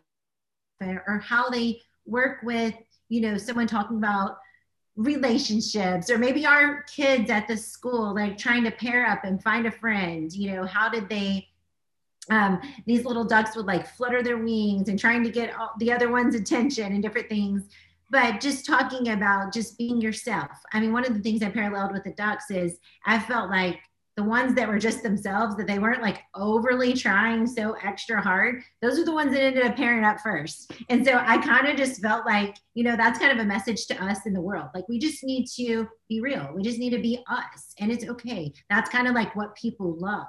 or 0.82 1.18
how 1.18 1.48
they 1.48 1.80
work 2.06 2.38
with 2.42 2.74
you 3.08 3.20
know 3.20 3.36
someone 3.36 3.66
talking 3.66 3.98
about 3.98 4.38
relationships 4.96 6.10
or 6.10 6.18
maybe 6.18 6.44
our 6.44 6.82
kids 6.84 7.30
at 7.30 7.48
the 7.48 7.56
school 7.56 8.14
like 8.14 8.36
trying 8.36 8.64
to 8.64 8.70
pair 8.70 9.06
up 9.06 9.24
and 9.24 9.42
find 9.42 9.66
a 9.66 9.70
friend 9.70 10.32
you 10.32 10.52
know 10.52 10.66
how 10.66 10.88
did 10.88 11.08
they 11.08 11.46
um, 12.30 12.60
these 12.86 13.04
little 13.04 13.24
ducks 13.24 13.56
would 13.56 13.66
like 13.66 13.86
flutter 13.86 14.22
their 14.22 14.38
wings 14.38 14.88
and 14.88 14.98
trying 14.98 15.24
to 15.24 15.30
get 15.30 15.54
all, 15.58 15.72
the 15.78 15.90
other 15.90 16.10
one's 16.10 16.34
attention 16.34 16.92
and 16.92 17.02
different 17.02 17.28
things 17.28 17.68
but 18.12 18.42
just 18.42 18.66
talking 18.66 19.08
about 19.08 19.54
just 19.54 19.78
being 19.78 19.98
yourself. 19.98 20.50
I 20.74 20.80
mean, 20.80 20.92
one 20.92 21.06
of 21.06 21.14
the 21.14 21.20
things 21.20 21.42
I 21.42 21.48
paralleled 21.48 21.92
with 21.92 22.04
the 22.04 22.12
ducks 22.12 22.50
is 22.50 22.78
I 23.06 23.18
felt 23.18 23.48
like 23.48 23.78
the 24.16 24.22
ones 24.22 24.54
that 24.54 24.68
were 24.68 24.78
just 24.78 25.02
themselves, 25.02 25.56
that 25.56 25.66
they 25.66 25.78
weren't 25.78 26.02
like 26.02 26.22
overly 26.34 26.92
trying 26.92 27.46
so 27.46 27.74
extra 27.82 28.20
hard, 28.20 28.62
those 28.82 28.98
are 28.98 29.04
the 29.04 29.12
ones 29.12 29.32
that 29.32 29.42
ended 29.42 29.64
up 29.64 29.76
pairing 29.76 30.04
up 30.04 30.20
first. 30.20 30.70
And 30.90 31.04
so 31.04 31.14
I 31.14 31.38
kind 31.38 31.66
of 31.66 31.76
just 31.76 32.02
felt 32.02 32.26
like, 32.26 32.56
you 32.74 32.84
know, 32.84 32.96
that's 32.96 33.18
kind 33.18 33.32
of 33.32 33.38
a 33.38 33.48
message 33.48 33.86
to 33.86 34.04
us 34.04 34.26
in 34.26 34.32
the 34.32 34.40
world. 34.40 34.68
Like 34.74 34.88
we 34.88 34.98
just 34.98 35.24
need 35.24 35.46
to 35.56 35.88
be 36.08 36.20
real. 36.20 36.50
We 36.54 36.62
just 36.62 36.78
need 36.78 36.90
to 36.90 37.00
be 37.00 37.24
us. 37.28 37.74
And 37.78 37.90
it's 37.90 38.06
okay. 38.06 38.52
That's 38.68 38.90
kind 38.90 39.08
of 39.08 39.14
like 39.14 39.34
what 39.34 39.56
people 39.56 39.96
love 39.98 40.26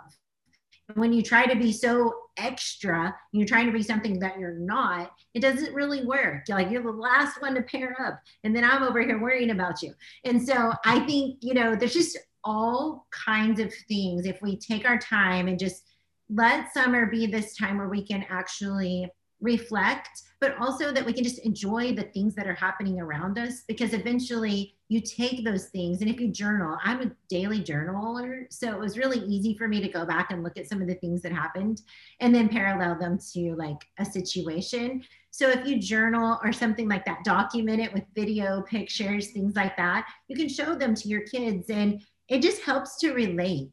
when 0.95 1.13
you 1.13 1.21
try 1.21 1.45
to 1.45 1.55
be 1.55 1.71
so 1.71 2.13
extra, 2.37 3.15
you're 3.31 3.47
trying 3.47 3.65
to 3.67 3.71
be 3.71 3.83
something 3.83 4.19
that 4.19 4.37
you're 4.37 4.57
not, 4.57 5.11
it 5.33 5.39
doesn't 5.39 5.73
really 5.73 6.05
work. 6.05 6.43
You're 6.47 6.57
like 6.57 6.69
you're 6.69 6.83
the 6.83 6.91
last 6.91 7.41
one 7.41 7.55
to 7.55 7.61
pair 7.61 7.95
up, 8.05 8.19
and 8.43 8.55
then 8.55 8.63
I'm 8.63 8.83
over 8.83 9.01
here 9.01 9.19
worrying 9.19 9.51
about 9.51 9.81
you. 9.81 9.93
And 10.23 10.45
so 10.45 10.73
I 10.85 10.99
think, 11.01 11.37
you 11.41 11.53
know, 11.53 11.75
there's 11.75 11.93
just 11.93 12.17
all 12.43 13.07
kinds 13.11 13.59
of 13.59 13.73
things 13.87 14.25
if 14.25 14.41
we 14.41 14.57
take 14.57 14.85
our 14.87 14.97
time 14.97 15.47
and 15.47 15.59
just 15.59 15.83
let 16.29 16.73
summer 16.73 17.05
be 17.05 17.25
this 17.25 17.55
time 17.55 17.77
where 17.77 17.89
we 17.89 18.05
can 18.05 18.25
actually 18.29 19.09
reflect, 19.43 20.23
but 20.39 20.57
also 20.57 20.91
that 20.91 21.05
we 21.05 21.13
can 21.13 21.23
just 21.23 21.45
enjoy 21.45 21.93
the 21.93 22.03
things 22.13 22.33
that 22.33 22.47
are 22.47 22.55
happening 22.55 22.99
around 22.99 23.37
us 23.37 23.63
because 23.67 23.93
eventually 23.93 24.75
you 24.87 25.01
take 25.01 25.43
those 25.43 25.65
things. 25.65 26.01
And 26.01 26.09
if 26.09 26.19
you 26.19 26.29
journal, 26.29 26.77
I'm 26.83 27.01
a 27.01 27.11
daily 27.29 27.59
journaler. 27.59 28.45
So 28.49 28.71
it 28.71 28.79
was 28.79 28.97
really 28.97 29.19
easy 29.19 29.55
for 29.57 29.67
me 29.67 29.81
to 29.81 29.89
go 29.89 30.05
back 30.05 30.31
and 30.31 30.43
look 30.43 30.57
at 30.57 30.69
some 30.69 30.81
of 30.81 30.87
the 30.87 30.95
things 30.95 31.21
that 31.21 31.33
happened 31.33 31.81
and 32.21 32.33
then 32.33 32.47
parallel 32.47 32.97
them 32.97 33.19
to 33.33 33.55
like 33.55 33.81
a 33.99 34.05
situation. 34.05 35.03
So 35.31 35.49
if 35.49 35.65
you 35.65 35.79
journal 35.79 36.39
or 36.43 36.53
something 36.53 36.87
like 36.87 37.05
that, 37.05 37.23
document 37.25 37.81
it 37.81 37.91
with 37.91 38.03
video, 38.15 38.61
pictures, 38.61 39.31
things 39.31 39.55
like 39.55 39.75
that, 39.77 40.07
you 40.27 40.35
can 40.35 40.47
show 40.47 40.75
them 40.75 40.95
to 40.95 41.07
your 41.07 41.21
kids 41.21 41.69
and 41.69 42.01
it 42.27 42.41
just 42.41 42.61
helps 42.61 42.97
to 42.99 43.13
relate 43.13 43.71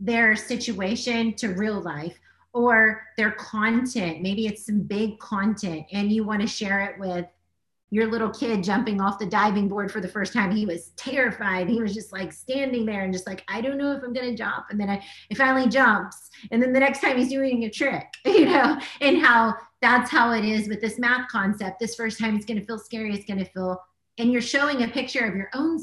their 0.00 0.36
situation 0.36 1.34
to 1.34 1.48
real 1.48 1.80
life 1.80 2.18
or 2.52 3.02
their 3.16 3.32
content. 3.32 4.22
Maybe 4.22 4.46
it's 4.46 4.66
some 4.66 4.80
big 4.80 5.18
content 5.18 5.86
and 5.92 6.12
you 6.12 6.24
want 6.24 6.40
to 6.40 6.46
share 6.46 6.82
it 6.82 6.98
with 6.98 7.26
your 7.90 8.10
little 8.10 8.30
kid 8.30 8.64
jumping 8.64 9.00
off 9.00 9.20
the 9.20 9.26
diving 9.26 9.68
board 9.68 9.90
for 9.90 10.00
the 10.00 10.08
first 10.08 10.32
time. 10.32 10.50
He 10.50 10.66
was 10.66 10.88
terrified. 10.96 11.68
He 11.68 11.80
was 11.80 11.94
just 11.94 12.12
like 12.12 12.32
standing 12.32 12.84
there 12.84 13.02
and 13.02 13.12
just 13.12 13.26
like, 13.26 13.44
I 13.46 13.60
don't 13.60 13.78
know 13.78 13.92
if 13.92 14.02
I'm 14.02 14.12
going 14.12 14.30
to 14.30 14.36
jump. 14.36 14.66
And 14.70 14.80
then 14.80 14.90
I, 14.90 15.04
it 15.30 15.36
finally 15.36 15.68
jumps. 15.68 16.30
And 16.50 16.60
then 16.60 16.72
the 16.72 16.80
next 16.80 17.00
time 17.00 17.16
he's 17.16 17.28
doing 17.28 17.64
a 17.64 17.70
trick, 17.70 18.06
you 18.24 18.46
know, 18.46 18.80
and 19.00 19.18
how 19.18 19.54
that's 19.80 20.10
how 20.10 20.32
it 20.32 20.44
is 20.44 20.68
with 20.68 20.80
this 20.80 20.98
math 20.98 21.28
concept. 21.28 21.78
This 21.78 21.94
first 21.94 22.18
time 22.18 22.34
it's 22.34 22.46
going 22.46 22.58
to 22.58 22.66
feel 22.66 22.78
scary. 22.78 23.14
It's 23.14 23.26
going 23.26 23.38
to 23.38 23.50
feel, 23.50 23.80
and 24.18 24.32
you're 24.32 24.42
showing 24.42 24.82
a 24.82 24.88
picture 24.88 25.24
of 25.24 25.36
your 25.36 25.50
own 25.54 25.78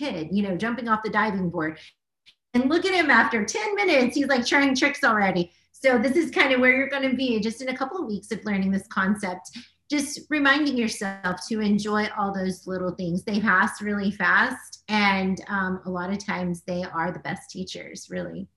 kid, 0.00 0.28
you 0.32 0.42
know, 0.42 0.56
jumping 0.56 0.88
off 0.88 1.02
the 1.04 1.10
diving 1.10 1.50
board. 1.50 1.78
And 2.54 2.68
look 2.68 2.84
at 2.84 2.94
him 2.94 3.10
after 3.10 3.44
10 3.44 3.74
minutes, 3.76 4.16
he's 4.16 4.26
like 4.26 4.46
trying 4.46 4.74
tricks 4.74 5.04
already. 5.04 5.52
So 5.72 5.98
this 5.98 6.16
is 6.16 6.30
kind 6.30 6.52
of 6.52 6.60
where 6.60 6.72
you're 6.72 6.88
going 6.88 7.08
to 7.08 7.16
be 7.16 7.38
just 7.40 7.62
in 7.62 7.68
a 7.68 7.76
couple 7.76 7.98
of 7.98 8.06
weeks 8.06 8.32
of 8.32 8.44
learning 8.44 8.70
this 8.70 8.86
concept. 8.88 9.50
Just 9.88 10.20
reminding 10.30 10.76
yourself 10.76 11.40
to 11.48 11.60
enjoy 11.60 12.08
all 12.16 12.34
those 12.34 12.66
little 12.66 12.92
things. 12.92 13.24
They 13.24 13.40
pass 13.40 13.82
really 13.82 14.12
fast, 14.12 14.84
and 14.88 15.40
um, 15.48 15.80
a 15.84 15.90
lot 15.90 16.10
of 16.10 16.24
times 16.24 16.62
they 16.64 16.84
are 16.84 17.10
the 17.10 17.18
best 17.18 17.50
teachers, 17.50 18.08
really. 18.08 18.48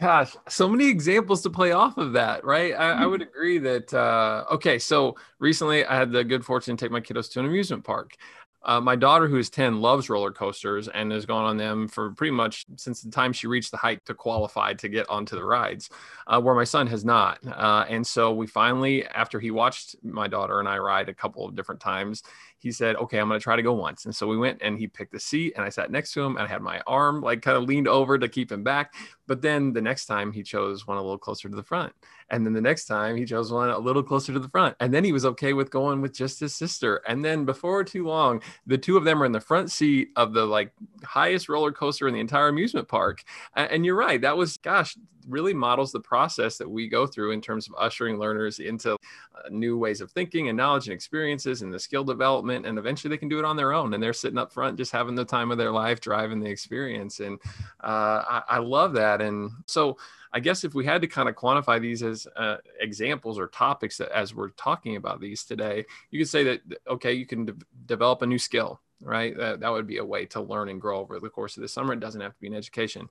Gosh, 0.00 0.36
so 0.48 0.68
many 0.68 0.88
examples 0.88 1.42
to 1.42 1.50
play 1.50 1.72
off 1.72 1.98
of 1.98 2.12
that, 2.12 2.44
right? 2.44 2.72
I, 2.72 3.02
I 3.02 3.06
would 3.06 3.22
agree 3.22 3.58
that. 3.58 3.92
Uh, 3.92 4.44
okay, 4.52 4.78
so 4.78 5.16
recently 5.40 5.84
I 5.84 5.96
had 5.96 6.12
the 6.12 6.22
good 6.22 6.44
fortune 6.44 6.76
to 6.76 6.84
take 6.84 6.92
my 6.92 7.00
kiddos 7.00 7.30
to 7.32 7.40
an 7.40 7.46
amusement 7.46 7.82
park, 7.82 8.14
uh, 8.62 8.80
my 8.80 8.96
daughter, 8.96 9.28
who 9.28 9.38
is 9.38 9.50
10, 9.50 9.80
loves 9.80 10.10
roller 10.10 10.32
coasters 10.32 10.88
and 10.88 11.12
has 11.12 11.24
gone 11.24 11.44
on 11.44 11.56
them 11.56 11.88
for 11.88 12.10
pretty 12.12 12.32
much 12.32 12.66
since 12.76 13.02
the 13.02 13.10
time 13.10 13.32
she 13.32 13.46
reached 13.46 13.70
the 13.70 13.76
height 13.76 14.04
to 14.06 14.14
qualify 14.14 14.74
to 14.74 14.88
get 14.88 15.08
onto 15.08 15.36
the 15.36 15.44
rides, 15.44 15.90
uh, 16.26 16.40
where 16.40 16.54
my 16.54 16.64
son 16.64 16.86
has 16.86 17.04
not. 17.04 17.38
Uh, 17.46 17.84
and 17.88 18.06
so 18.06 18.32
we 18.32 18.46
finally, 18.46 19.06
after 19.06 19.38
he 19.38 19.50
watched 19.50 19.96
my 20.02 20.26
daughter 20.26 20.58
and 20.58 20.68
I 20.68 20.78
ride 20.78 21.08
a 21.08 21.14
couple 21.14 21.46
of 21.46 21.54
different 21.54 21.80
times, 21.80 22.22
he 22.58 22.72
said, 22.72 22.96
okay, 22.96 23.18
I'm 23.18 23.28
going 23.28 23.38
to 23.38 23.42
try 23.42 23.56
to 23.56 23.62
go 23.62 23.72
once. 23.72 24.04
And 24.04 24.14
so 24.14 24.26
we 24.26 24.36
went 24.36 24.58
and 24.62 24.78
he 24.78 24.88
picked 24.88 25.14
a 25.14 25.20
seat 25.20 25.52
and 25.54 25.64
I 25.64 25.68
sat 25.68 25.90
next 25.90 26.12
to 26.12 26.22
him 26.22 26.36
and 26.36 26.46
I 26.46 26.50
had 26.50 26.60
my 26.60 26.80
arm 26.86 27.20
like 27.20 27.40
kind 27.40 27.56
of 27.56 27.64
leaned 27.64 27.86
over 27.86 28.18
to 28.18 28.28
keep 28.28 28.50
him 28.50 28.64
back. 28.64 28.94
But 29.26 29.42
then 29.42 29.72
the 29.72 29.80
next 29.80 30.06
time 30.06 30.32
he 30.32 30.42
chose 30.42 30.86
one 30.86 30.96
a 30.96 31.02
little 31.02 31.18
closer 31.18 31.48
to 31.48 31.54
the 31.54 31.62
front. 31.62 31.92
And 32.30 32.44
then 32.44 32.52
the 32.52 32.60
next 32.60 32.86
time 32.86 33.16
he 33.16 33.24
chose 33.24 33.52
one 33.52 33.70
a 33.70 33.78
little 33.78 34.02
closer 34.02 34.32
to 34.32 34.40
the 34.40 34.48
front. 34.48 34.76
And 34.80 34.92
then 34.92 35.04
he 35.04 35.12
was 35.12 35.24
okay 35.24 35.52
with 35.52 35.70
going 35.70 36.00
with 36.00 36.12
just 36.12 36.40
his 36.40 36.54
sister. 36.54 37.00
And 37.06 37.24
then 37.24 37.44
before 37.44 37.84
too 37.84 38.06
long, 38.06 38.42
the 38.66 38.78
two 38.78 38.96
of 38.96 39.04
them 39.04 39.22
are 39.22 39.26
in 39.26 39.32
the 39.32 39.40
front 39.40 39.70
seat 39.70 40.10
of 40.16 40.32
the 40.32 40.44
like 40.44 40.72
highest 41.04 41.48
roller 41.48 41.72
coaster 41.72 42.08
in 42.08 42.14
the 42.14 42.20
entire 42.20 42.48
amusement 42.48 42.88
park. 42.88 43.22
And 43.54 43.86
you're 43.86 43.94
right. 43.94 44.20
That 44.20 44.36
was, 44.36 44.56
gosh, 44.56 44.96
really 45.28 45.54
models 45.54 45.92
the 45.92 46.00
process 46.00 46.56
that 46.58 46.68
we 46.68 46.88
go 46.88 47.06
through 47.06 47.32
in 47.32 47.40
terms 47.40 47.68
of 47.68 47.74
ushering 47.78 48.18
learners 48.18 48.58
into 48.58 48.92
uh, 48.94 49.48
new 49.50 49.78
ways 49.78 50.00
of 50.00 50.10
thinking 50.10 50.48
and 50.48 50.56
knowledge 50.56 50.86
and 50.86 50.94
experiences 50.94 51.62
and 51.62 51.72
the 51.72 51.78
skill 51.78 52.04
development. 52.04 52.66
And 52.66 52.78
eventually 52.78 53.10
they 53.10 53.18
can 53.18 53.28
do 53.28 53.38
it 53.38 53.44
on 53.44 53.56
their 53.56 53.72
own. 53.72 53.94
And 53.94 54.02
they're 54.02 54.12
sitting 54.12 54.38
up 54.38 54.52
front, 54.52 54.78
just 54.78 54.92
having 54.92 55.14
the 55.14 55.24
time 55.24 55.50
of 55.50 55.58
their 55.58 55.72
life, 55.72 56.00
driving 56.00 56.40
the 56.40 56.50
experience. 56.50 57.20
And 57.20 57.38
uh, 57.82 58.22
I, 58.28 58.42
I 58.48 58.58
love 58.58 58.94
that. 58.94 59.20
And 59.20 59.50
so, 59.66 59.98
I 60.32 60.40
guess 60.40 60.62
if 60.62 60.74
we 60.74 60.84
had 60.84 61.00
to 61.00 61.08
kind 61.08 61.28
of 61.28 61.36
quantify 61.36 61.80
these 61.80 62.02
as 62.02 62.26
uh, 62.36 62.58
examples 62.80 63.38
or 63.38 63.46
topics 63.48 63.96
that, 63.96 64.10
as 64.10 64.34
we're 64.34 64.50
talking 64.50 64.96
about 64.96 65.20
these 65.20 65.44
today, 65.44 65.86
you 66.10 66.20
could 66.20 66.28
say 66.28 66.44
that, 66.44 66.60
okay, 66.86 67.14
you 67.14 67.24
can 67.24 67.46
de- 67.46 67.54
develop 67.86 68.20
a 68.20 68.26
new 68.26 68.38
skill, 68.38 68.80
right? 69.00 69.36
That, 69.36 69.60
that 69.60 69.72
would 69.72 69.86
be 69.86 69.98
a 69.98 70.04
way 70.04 70.26
to 70.26 70.42
learn 70.42 70.68
and 70.68 70.80
grow 70.80 71.00
over 71.00 71.18
the 71.18 71.30
course 71.30 71.56
of 71.56 71.62
the 71.62 71.68
summer. 71.68 71.94
It 71.94 72.00
doesn't 72.00 72.20
have 72.20 72.34
to 72.34 72.40
be 72.40 72.46
an 72.46 72.54
education 72.54 73.08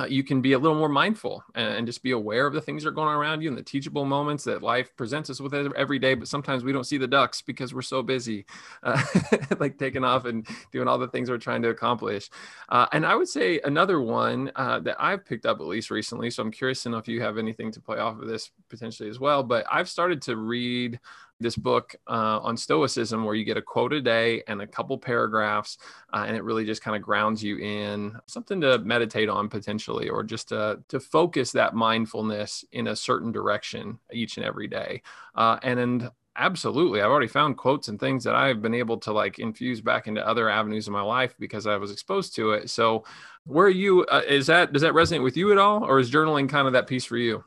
uh, 0.00 0.06
you 0.06 0.22
can 0.22 0.40
be 0.40 0.52
a 0.52 0.58
little 0.58 0.78
more 0.78 0.88
mindful 0.88 1.44
and, 1.54 1.74
and, 1.74 1.86
just 1.86 2.02
be 2.02 2.12
aware 2.12 2.46
of 2.46 2.54
the 2.54 2.60
things 2.60 2.82
that 2.82 2.88
are 2.88 2.92
going 2.92 3.08
on 3.08 3.16
around 3.16 3.42
you 3.42 3.48
and 3.48 3.58
the 3.58 3.62
teachable 3.62 4.04
moments 4.04 4.44
that 4.44 4.62
life 4.62 4.94
presents 4.96 5.28
us 5.28 5.40
with 5.40 5.54
every 5.54 5.98
day. 5.98 6.14
But 6.14 6.28
sometimes 6.28 6.64
we 6.64 6.72
don't 6.72 6.84
see 6.84 6.96
the 6.96 7.06
ducks 7.06 7.42
because 7.42 7.74
we're 7.74 7.82
so 7.82 8.02
busy, 8.02 8.46
uh, 8.82 9.02
like 9.58 9.78
taking 9.78 10.04
off 10.04 10.24
and 10.24 10.46
doing 10.72 10.88
all 10.88 10.98
the 10.98 11.08
things 11.08 11.28
we're 11.28 11.38
trying 11.38 11.62
to 11.62 11.68
accomplish. 11.68 12.30
Uh, 12.68 12.86
and 12.92 13.04
I 13.04 13.14
would 13.14 13.28
say 13.28 13.60
another 13.64 14.00
one 14.00 14.50
uh, 14.56 14.78
that 14.80 14.96
I've 14.98 15.26
picked 15.26 15.44
up 15.44 15.60
at 15.60 15.66
least 15.66 15.90
recently. 15.90 16.30
So 16.30 16.42
I'm 16.42 16.50
curious 16.50 16.82
to 16.84 16.88
know 16.88 16.98
if 16.98 17.08
you 17.08 17.20
have 17.20 17.36
anything 17.36 17.70
to 17.72 17.80
play 17.80 17.98
off 17.98 18.18
of 18.20 18.26
this 18.26 18.50
potentially 18.68 19.10
as 19.10 19.18
well. 19.18 19.42
But 19.42 19.66
I've 19.70 19.88
started 19.88 20.22
to 20.22 20.36
read 20.36 20.98
this 21.40 21.56
book 21.56 21.96
uh, 22.08 22.38
on 22.42 22.56
Stoicism, 22.56 23.24
where 23.24 23.34
you 23.34 23.44
get 23.44 23.56
a 23.56 23.62
quote 23.62 23.92
a 23.92 24.00
day 24.00 24.42
and 24.46 24.60
a 24.60 24.66
couple 24.66 24.96
paragraphs, 24.98 25.78
uh, 26.12 26.24
and 26.26 26.36
it 26.36 26.44
really 26.44 26.64
just 26.64 26.82
kind 26.82 26.96
of 26.96 27.02
grounds 27.02 27.42
you 27.42 27.58
in 27.58 28.16
something 28.26 28.60
to 28.60 28.78
meditate 28.78 29.28
on 29.28 29.48
potentially, 29.48 30.08
or 30.08 30.22
just 30.22 30.50
to, 30.50 30.80
to 30.88 31.00
focus 31.00 31.52
that 31.52 31.74
mindfulness 31.74 32.64
in 32.72 32.88
a 32.88 32.96
certain 32.96 33.32
direction 33.32 33.98
each 34.12 34.36
and 34.36 34.46
every 34.46 34.68
day. 34.68 35.02
Uh, 35.34 35.58
and, 35.62 35.78
and 35.80 36.10
absolutely, 36.36 37.00
I've 37.00 37.10
already 37.10 37.28
found 37.28 37.56
quotes 37.56 37.88
and 37.88 37.98
things 37.98 38.24
that 38.24 38.34
I've 38.34 38.62
been 38.62 38.74
able 38.74 38.98
to 38.98 39.12
like 39.12 39.38
infuse 39.38 39.80
back 39.80 40.06
into 40.06 40.26
other 40.26 40.48
avenues 40.48 40.86
of 40.86 40.92
my 40.92 41.02
life 41.02 41.34
because 41.38 41.66
I 41.66 41.76
was 41.76 41.90
exposed 41.90 42.34
to 42.36 42.52
it. 42.52 42.70
So, 42.70 43.04
where 43.44 43.66
are 43.66 43.70
you? 43.70 44.04
Uh, 44.04 44.22
is 44.28 44.46
that 44.46 44.72
does 44.72 44.82
that 44.82 44.92
resonate 44.92 45.22
with 45.22 45.36
you 45.36 45.52
at 45.52 45.58
all, 45.58 45.84
or 45.84 45.98
is 45.98 46.10
journaling 46.10 46.48
kind 46.48 46.66
of 46.66 46.74
that 46.74 46.86
piece 46.86 47.04
for 47.04 47.16
you? 47.16 47.44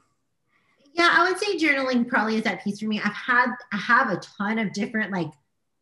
Yeah, 0.93 1.09
I 1.11 1.27
would 1.27 1.39
say 1.39 1.57
journaling 1.57 2.07
probably 2.07 2.37
is 2.37 2.43
that 2.43 2.63
piece 2.63 2.79
for 2.79 2.85
me. 2.85 3.01
I've 3.03 3.13
had 3.13 3.47
I 3.71 3.77
have 3.77 4.09
a 4.09 4.17
ton 4.17 4.59
of 4.59 4.73
different 4.73 5.11
like 5.11 5.31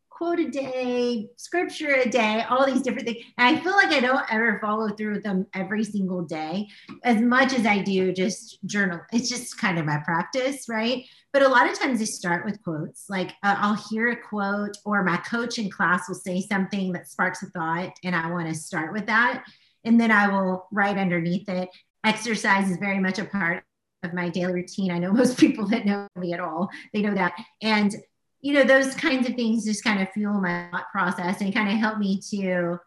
quote 0.08 0.38
a 0.38 0.48
day, 0.48 1.28
scripture 1.36 1.94
a 1.94 2.08
day, 2.08 2.44
all 2.48 2.64
these 2.64 2.82
different 2.82 3.08
things. 3.08 3.24
And 3.38 3.56
I 3.56 3.60
feel 3.60 3.72
like 3.72 3.90
I 3.90 3.98
don't 3.98 4.24
ever 4.32 4.60
follow 4.60 4.88
through 4.90 5.14
with 5.14 5.24
them 5.24 5.46
every 5.52 5.82
single 5.82 6.22
day 6.22 6.68
as 7.02 7.20
much 7.20 7.52
as 7.52 7.66
I 7.66 7.78
do 7.78 8.12
just 8.12 8.64
journal. 8.64 9.00
It's 9.12 9.28
just 9.28 9.58
kind 9.58 9.78
of 9.78 9.84
my 9.84 9.98
practice, 10.04 10.68
right? 10.68 11.04
But 11.32 11.42
a 11.42 11.48
lot 11.48 11.68
of 11.68 11.78
times 11.78 12.00
I 12.00 12.04
start 12.04 12.44
with 12.44 12.62
quotes. 12.62 13.10
Like 13.10 13.30
uh, 13.42 13.56
I'll 13.58 13.82
hear 13.90 14.10
a 14.10 14.16
quote, 14.16 14.76
or 14.84 15.02
my 15.02 15.16
coach 15.16 15.58
in 15.58 15.68
class 15.68 16.08
will 16.08 16.14
say 16.14 16.40
something 16.40 16.92
that 16.92 17.08
sparks 17.08 17.42
a 17.42 17.46
thought, 17.46 17.92
and 18.04 18.14
I 18.14 18.30
want 18.30 18.48
to 18.48 18.54
start 18.54 18.92
with 18.92 19.06
that. 19.06 19.44
And 19.84 20.00
then 20.00 20.12
I 20.12 20.28
will 20.28 20.68
write 20.70 20.98
underneath 20.98 21.48
it. 21.48 21.68
Exercise 22.04 22.70
is 22.70 22.76
very 22.76 23.00
much 23.00 23.18
a 23.18 23.24
part 23.24 23.64
of 24.02 24.12
my 24.12 24.28
daily 24.28 24.52
routine. 24.52 24.90
I 24.90 24.98
know 24.98 25.12
most 25.12 25.38
people 25.38 25.66
that 25.68 25.86
know 25.86 26.08
me 26.16 26.32
at 26.32 26.40
all, 26.40 26.68
they 26.92 27.02
know 27.02 27.14
that. 27.14 27.34
And, 27.62 27.94
you 28.40 28.54
know, 28.54 28.64
those 28.64 28.94
kinds 28.94 29.28
of 29.28 29.34
things 29.36 29.64
just 29.64 29.84
kind 29.84 30.02
of 30.02 30.10
fuel 30.12 30.40
my 30.40 30.68
thought 30.70 30.90
process 30.92 31.40
and 31.40 31.54
kind 31.54 31.68
of 31.68 31.76
help 31.76 31.98
me 31.98 32.20
to, 32.30 32.78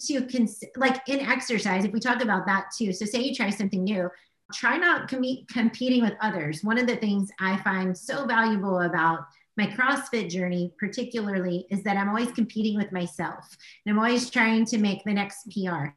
to 0.00 0.26
cons- 0.26 0.64
like 0.76 1.00
in 1.08 1.20
exercise, 1.20 1.84
if 1.84 1.92
we 1.92 2.00
talk 2.00 2.22
about 2.22 2.46
that 2.46 2.66
too. 2.76 2.92
So 2.92 3.04
say 3.04 3.20
you 3.20 3.34
try 3.34 3.50
something 3.50 3.84
new, 3.84 4.08
try 4.52 4.76
not 4.76 5.08
com- 5.08 5.46
competing 5.48 6.02
with 6.02 6.14
others. 6.20 6.64
One 6.64 6.78
of 6.78 6.86
the 6.86 6.96
things 6.96 7.30
I 7.40 7.58
find 7.62 7.96
so 7.96 8.26
valuable 8.26 8.80
about 8.80 9.20
my 9.56 9.66
CrossFit 9.66 10.30
journey, 10.30 10.72
particularly, 10.78 11.66
is 11.70 11.82
that 11.82 11.96
I'm 11.96 12.08
always 12.08 12.32
competing 12.32 12.76
with 12.76 12.90
myself 12.90 13.56
and 13.84 13.92
I'm 13.92 13.98
always 13.98 14.30
trying 14.30 14.64
to 14.66 14.78
make 14.78 15.04
the 15.04 15.12
next 15.12 15.46
PR. 15.52 15.88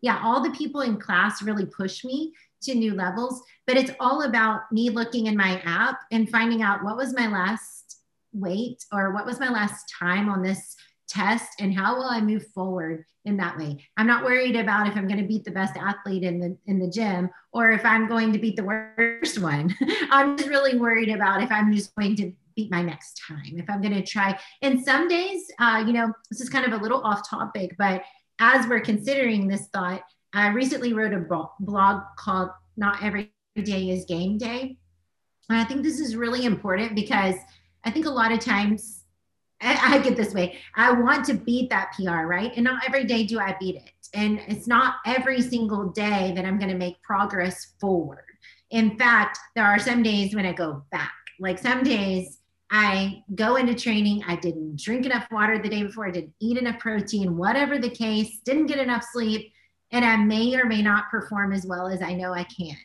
Yeah, 0.00 0.20
all 0.24 0.42
the 0.42 0.56
people 0.56 0.80
in 0.80 0.98
class 0.98 1.42
really 1.42 1.66
push 1.66 2.04
me 2.04 2.32
to 2.62 2.74
new 2.74 2.94
levels. 2.94 3.42
But 3.66 3.76
it's 3.76 3.92
all 4.00 4.22
about 4.22 4.70
me 4.72 4.90
looking 4.90 5.26
in 5.26 5.36
my 5.36 5.60
app 5.64 6.00
and 6.10 6.28
finding 6.28 6.62
out 6.62 6.84
what 6.84 6.96
was 6.96 7.14
my 7.14 7.28
last 7.28 8.00
weight 8.32 8.84
or 8.92 9.12
what 9.12 9.26
was 9.26 9.40
my 9.40 9.48
last 9.48 9.92
time 9.98 10.28
on 10.28 10.42
this 10.42 10.76
test 11.08 11.48
and 11.58 11.74
how 11.74 11.96
will 11.96 12.08
I 12.08 12.20
move 12.20 12.46
forward 12.48 13.04
in 13.24 13.36
that 13.38 13.56
way. 13.56 13.78
I'm 13.96 14.06
not 14.06 14.24
worried 14.24 14.56
about 14.56 14.86
if 14.86 14.96
I'm 14.96 15.06
going 15.06 15.20
to 15.20 15.26
beat 15.26 15.44
the 15.44 15.50
best 15.50 15.76
athlete 15.76 16.22
in 16.22 16.38
the 16.38 16.56
in 16.66 16.78
the 16.78 16.88
gym 16.88 17.30
or 17.52 17.70
if 17.70 17.84
I'm 17.84 18.06
going 18.06 18.32
to 18.32 18.38
beat 18.38 18.56
the 18.56 18.64
worst 18.64 19.40
one. 19.40 19.74
I'm 20.10 20.36
just 20.36 20.48
really 20.48 20.78
worried 20.78 21.08
about 21.08 21.42
if 21.42 21.50
I'm 21.50 21.74
just 21.74 21.94
going 21.94 22.16
to 22.16 22.32
beat 22.56 22.70
my 22.70 22.82
next 22.82 23.20
time. 23.26 23.58
If 23.58 23.70
I'm 23.70 23.80
going 23.80 23.94
to 23.94 24.02
try. 24.02 24.38
And 24.62 24.84
some 24.84 25.08
days, 25.08 25.50
uh, 25.58 25.82
you 25.86 25.92
know, 25.92 26.12
this 26.30 26.40
is 26.40 26.48
kind 26.48 26.66
of 26.66 26.78
a 26.78 26.82
little 26.82 27.02
off 27.02 27.28
topic, 27.28 27.74
but 27.78 28.02
as 28.40 28.66
we're 28.66 28.80
considering 28.80 29.48
this 29.48 29.68
thought, 29.68 30.02
I 30.32 30.48
recently 30.48 30.92
wrote 30.92 31.14
a 31.14 31.48
blog 31.60 32.02
called 32.16 32.50
Not 32.76 33.02
Every 33.02 33.32
Day 33.56 33.90
is 33.90 34.04
Game 34.04 34.38
Day. 34.38 34.76
And 35.48 35.58
I 35.58 35.64
think 35.64 35.82
this 35.82 36.00
is 36.00 36.16
really 36.16 36.44
important 36.44 36.94
because 36.94 37.34
I 37.84 37.90
think 37.90 38.06
a 38.06 38.10
lot 38.10 38.32
of 38.32 38.40
times 38.40 39.04
I, 39.60 39.98
get 39.98 40.16
this 40.16 40.34
way 40.34 40.58
I 40.76 40.92
want 40.92 41.24
to 41.26 41.34
beat 41.34 41.70
that 41.70 41.92
PR, 41.96 42.26
right? 42.26 42.52
And 42.54 42.64
not 42.64 42.82
every 42.86 43.04
day 43.04 43.24
do 43.24 43.40
I 43.40 43.56
beat 43.58 43.76
it. 43.76 43.90
And 44.14 44.40
it's 44.46 44.66
not 44.66 44.96
every 45.06 45.40
single 45.42 45.88
day 45.88 46.32
that 46.36 46.44
I'm 46.44 46.58
going 46.58 46.70
to 46.70 46.78
make 46.78 47.02
progress 47.02 47.74
forward. 47.80 48.24
In 48.70 48.96
fact, 48.98 49.38
there 49.54 49.64
are 49.64 49.78
some 49.78 50.02
days 50.02 50.34
when 50.34 50.46
I 50.46 50.52
go 50.52 50.84
back. 50.92 51.12
Like 51.40 51.58
some 51.58 51.82
days 51.82 52.38
I 52.70 53.22
go 53.34 53.56
into 53.56 53.74
training, 53.74 54.22
I 54.26 54.36
didn't 54.36 54.78
drink 54.78 55.06
enough 55.06 55.26
water 55.30 55.58
the 55.58 55.68
day 55.68 55.82
before, 55.82 56.06
I 56.06 56.10
didn't 56.10 56.34
eat 56.40 56.58
enough 56.58 56.78
protein, 56.78 57.36
whatever 57.36 57.78
the 57.78 57.88
case, 57.88 58.40
didn't 58.44 58.66
get 58.66 58.78
enough 58.78 59.04
sleep 59.10 59.52
and 59.90 60.04
I 60.04 60.16
may 60.16 60.54
or 60.54 60.66
may 60.66 60.82
not 60.82 61.10
perform 61.10 61.52
as 61.52 61.66
well 61.66 61.86
as 61.86 62.02
I 62.02 62.14
know 62.14 62.32
I 62.32 62.44
can. 62.44 62.76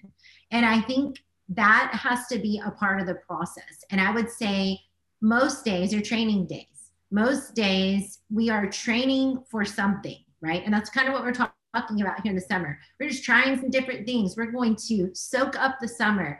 And 0.51 0.65
I 0.65 0.81
think 0.81 1.21
that 1.49 1.91
has 1.93 2.27
to 2.27 2.39
be 2.39 2.61
a 2.63 2.71
part 2.71 3.01
of 3.01 3.07
the 3.07 3.15
process. 3.15 3.83
And 3.89 3.99
I 3.99 4.11
would 4.11 4.29
say 4.29 4.79
most 5.21 5.65
days 5.65 5.93
are 5.93 6.01
training 6.01 6.47
days. 6.47 6.67
Most 7.11 7.55
days 7.55 8.19
we 8.31 8.49
are 8.49 8.67
training 8.67 9.43
for 9.49 9.65
something, 9.65 10.17
right? 10.41 10.63
And 10.63 10.73
that's 10.73 10.89
kind 10.89 11.07
of 11.07 11.13
what 11.13 11.23
we're 11.23 11.33
talking 11.33 12.01
about 12.01 12.21
here 12.21 12.31
in 12.31 12.35
the 12.35 12.41
summer. 12.41 12.79
We're 12.99 13.09
just 13.09 13.23
trying 13.23 13.59
some 13.59 13.69
different 13.69 14.05
things. 14.05 14.35
We're 14.35 14.51
going 14.51 14.75
to 14.87 15.11
soak 15.13 15.57
up 15.57 15.77
the 15.79 15.87
summer. 15.87 16.39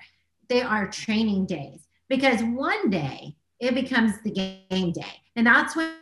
They 0.50 0.62
are 0.62 0.88
training 0.88 1.46
days 1.46 1.88
because 2.10 2.42
one 2.42 2.90
day 2.90 3.36
it 3.60 3.76
becomes 3.76 4.20
the 4.22 4.32
game 4.32 4.92
day. 4.92 5.22
And 5.36 5.48
that's 5.48 5.76
when 5.76 5.94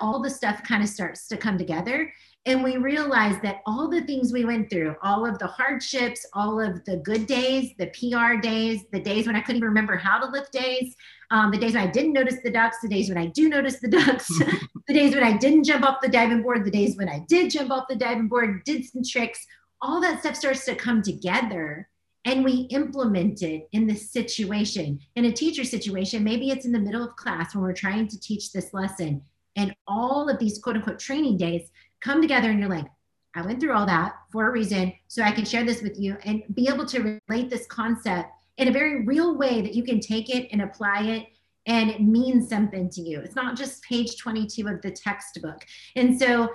all 0.00 0.20
the 0.20 0.30
stuff 0.30 0.62
kind 0.62 0.82
of 0.82 0.88
starts 0.88 1.28
to 1.28 1.36
come 1.36 1.58
together 1.58 2.12
and 2.44 2.64
we 2.64 2.76
realize 2.76 3.40
that 3.42 3.62
all 3.66 3.88
the 3.88 4.02
things 4.02 4.32
we 4.32 4.44
went 4.44 4.68
through, 4.68 4.96
all 5.00 5.24
of 5.24 5.38
the 5.38 5.46
hardships, 5.46 6.26
all 6.32 6.60
of 6.60 6.84
the 6.84 6.96
good 6.96 7.26
days, 7.26 7.72
the 7.78 7.86
PR 7.86 8.40
days, 8.40 8.84
the 8.90 8.98
days 8.98 9.28
when 9.28 9.36
I 9.36 9.40
couldn't 9.40 9.58
even 9.58 9.68
remember 9.68 9.96
how 9.96 10.18
to 10.18 10.26
lift 10.26 10.50
days, 10.50 10.96
um, 11.30 11.52
the 11.52 11.58
days 11.58 11.74
when 11.74 11.84
I 11.84 11.90
didn't 11.90 12.12
notice 12.12 12.38
the 12.42 12.50
ducks, 12.50 12.78
the 12.82 12.88
days 12.88 13.08
when 13.08 13.18
I 13.18 13.26
do 13.26 13.48
notice 13.48 13.78
the 13.78 13.88
ducks, 13.88 14.26
the 14.88 14.94
days 14.94 15.14
when 15.14 15.22
I 15.22 15.36
didn't 15.36 15.64
jump 15.64 15.84
off 15.84 16.00
the 16.02 16.08
diving 16.08 16.42
board, 16.42 16.64
the 16.64 16.70
days 16.70 16.96
when 16.96 17.08
I 17.08 17.20
did 17.28 17.52
jump 17.52 17.70
off 17.70 17.86
the 17.88 17.94
diving 17.94 18.26
board, 18.26 18.64
did 18.64 18.84
some 18.86 19.02
tricks, 19.04 19.46
all 19.80 20.00
that 20.00 20.20
stuff 20.20 20.34
starts 20.34 20.64
to 20.64 20.74
come 20.74 21.00
together 21.00 21.88
and 22.24 22.44
we 22.44 22.68
implement 22.70 23.42
it 23.42 23.68
in 23.72 23.86
the 23.86 23.96
situation 23.96 24.98
in 25.16 25.24
a 25.24 25.32
teacher 25.32 25.64
situation. 25.64 26.22
Maybe 26.24 26.50
it's 26.50 26.66
in 26.66 26.72
the 26.72 26.78
middle 26.78 27.04
of 27.04 27.16
class 27.16 27.54
when 27.54 27.62
we're 27.62 27.72
trying 27.72 28.08
to 28.08 28.20
teach 28.20 28.52
this 28.52 28.72
lesson 28.72 29.22
and 29.56 29.74
all 29.86 30.28
of 30.28 30.38
these 30.38 30.58
quote 30.58 30.76
unquote 30.76 30.98
training 30.98 31.36
days 31.36 31.70
come 32.00 32.20
together 32.20 32.50
and 32.50 32.60
you're 32.60 32.68
like, 32.68 32.86
I 33.34 33.42
went 33.42 33.60
through 33.60 33.72
all 33.72 33.86
that 33.86 34.14
for 34.30 34.48
a 34.48 34.52
reason, 34.52 34.92
so 35.08 35.22
I 35.22 35.32
can 35.32 35.44
share 35.44 35.64
this 35.64 35.82
with 35.82 35.98
you 35.98 36.16
and 36.24 36.42
be 36.54 36.68
able 36.68 36.86
to 36.86 37.20
relate 37.28 37.48
this 37.48 37.66
concept 37.66 38.30
in 38.58 38.68
a 38.68 38.72
very 38.72 39.04
real 39.04 39.36
way 39.36 39.62
that 39.62 39.74
you 39.74 39.82
can 39.82 40.00
take 40.00 40.28
it 40.34 40.48
and 40.52 40.62
apply 40.62 41.02
it 41.04 41.28
and 41.66 41.90
it 41.90 42.02
means 42.02 42.48
something 42.48 42.90
to 42.90 43.00
you. 43.00 43.20
It's 43.20 43.36
not 43.36 43.56
just 43.56 43.82
page 43.84 44.18
22 44.18 44.66
of 44.68 44.82
the 44.82 44.90
textbook. 44.90 45.64
And 45.94 46.18
so 46.18 46.52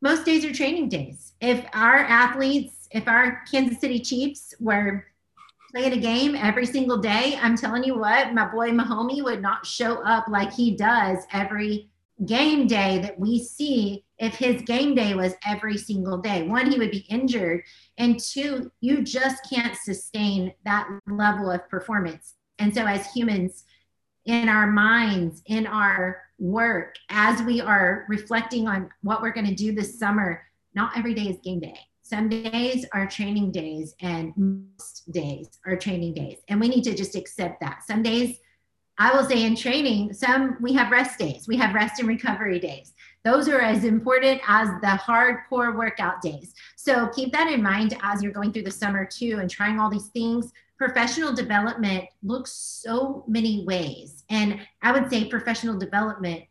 most 0.00 0.24
days 0.24 0.44
are 0.44 0.52
training 0.52 0.88
days. 0.88 1.34
If 1.40 1.64
our 1.72 1.98
athletes, 1.98 2.88
if 2.92 3.08
our 3.08 3.42
Kansas 3.50 3.80
City 3.80 4.00
Chiefs 4.00 4.54
were 4.58 5.06
playing 5.70 5.92
a 5.92 5.98
game 5.98 6.34
every 6.34 6.64
single 6.64 6.98
day, 6.98 7.38
I'm 7.40 7.56
telling 7.56 7.84
you 7.84 7.98
what, 7.98 8.32
my 8.32 8.46
boy 8.46 8.70
Mahomie 8.70 9.22
would 9.22 9.42
not 9.42 9.66
show 9.66 10.02
up 10.02 10.28
like 10.28 10.52
he 10.52 10.76
does 10.76 11.24
every 11.32 11.90
game 12.24 12.66
day 12.66 12.98
that 12.98 13.18
we 13.18 13.38
see 13.42 14.04
if 14.18 14.34
his 14.34 14.62
game 14.62 14.94
day 14.94 15.14
was 15.14 15.34
every 15.46 15.76
single 15.76 16.18
day. 16.18 16.42
One, 16.46 16.70
he 16.70 16.78
would 16.78 16.90
be 16.90 17.06
injured. 17.10 17.62
And 17.98 18.18
two, 18.18 18.70
you 18.80 19.02
just 19.02 19.48
can't 19.50 19.76
sustain 19.76 20.54
that 20.64 20.88
level 21.06 21.50
of 21.50 21.68
performance. 21.68 22.34
And 22.58 22.74
so, 22.74 22.86
as 22.86 23.12
humans, 23.12 23.64
in 24.24 24.48
our 24.48 24.66
minds, 24.66 25.42
in 25.46 25.66
our 25.66 26.22
work, 26.38 26.96
as 27.10 27.42
we 27.42 27.60
are 27.60 28.06
reflecting 28.08 28.66
on 28.66 28.90
what 29.02 29.22
we're 29.22 29.32
going 29.32 29.46
to 29.46 29.54
do 29.54 29.72
this 29.72 29.98
summer, 29.98 30.42
not 30.74 30.96
every 30.96 31.14
day 31.14 31.28
is 31.28 31.38
game 31.44 31.60
day. 31.60 31.78
Some 32.02 32.28
days 32.28 32.86
are 32.92 33.06
training 33.06 33.50
days, 33.50 33.94
and 34.00 34.32
most 34.36 35.10
days 35.10 35.58
are 35.66 35.76
training 35.76 36.14
days. 36.14 36.38
And 36.48 36.60
we 36.60 36.68
need 36.68 36.84
to 36.84 36.94
just 36.94 37.16
accept 37.16 37.60
that. 37.60 37.82
Some 37.84 38.02
days 38.02 38.38
I 38.98 39.14
will 39.14 39.24
say 39.24 39.44
in 39.44 39.56
training, 39.56 40.14
some 40.14 40.56
we 40.60 40.72
have 40.72 40.90
rest 40.90 41.18
days, 41.18 41.46
we 41.46 41.56
have 41.58 41.74
rest 41.74 42.00
and 42.00 42.08
recovery 42.08 42.58
days. 42.58 42.94
Those 43.24 43.48
are 43.48 43.60
as 43.60 43.84
important 43.84 44.40
as 44.46 44.68
the 44.80 44.86
hardcore 44.86 45.76
workout 45.76 46.22
days. 46.22 46.54
So 46.76 47.08
keep 47.08 47.32
that 47.32 47.50
in 47.50 47.62
mind 47.62 47.96
as 48.02 48.22
you're 48.22 48.32
going 48.32 48.52
through 48.52 48.62
the 48.62 48.70
summer 48.70 49.04
too 49.04 49.38
and 49.40 49.50
trying 49.50 49.78
all 49.78 49.90
these 49.90 50.08
things. 50.08 50.52
Professional 50.78 51.34
development 51.34 52.04
looks 52.22 52.52
so 52.52 53.24
many 53.26 53.64
ways. 53.66 54.24
And 54.30 54.60
I 54.82 54.92
would 54.92 55.10
say 55.10 55.24
professional 55.24 55.78
development 55.78 56.44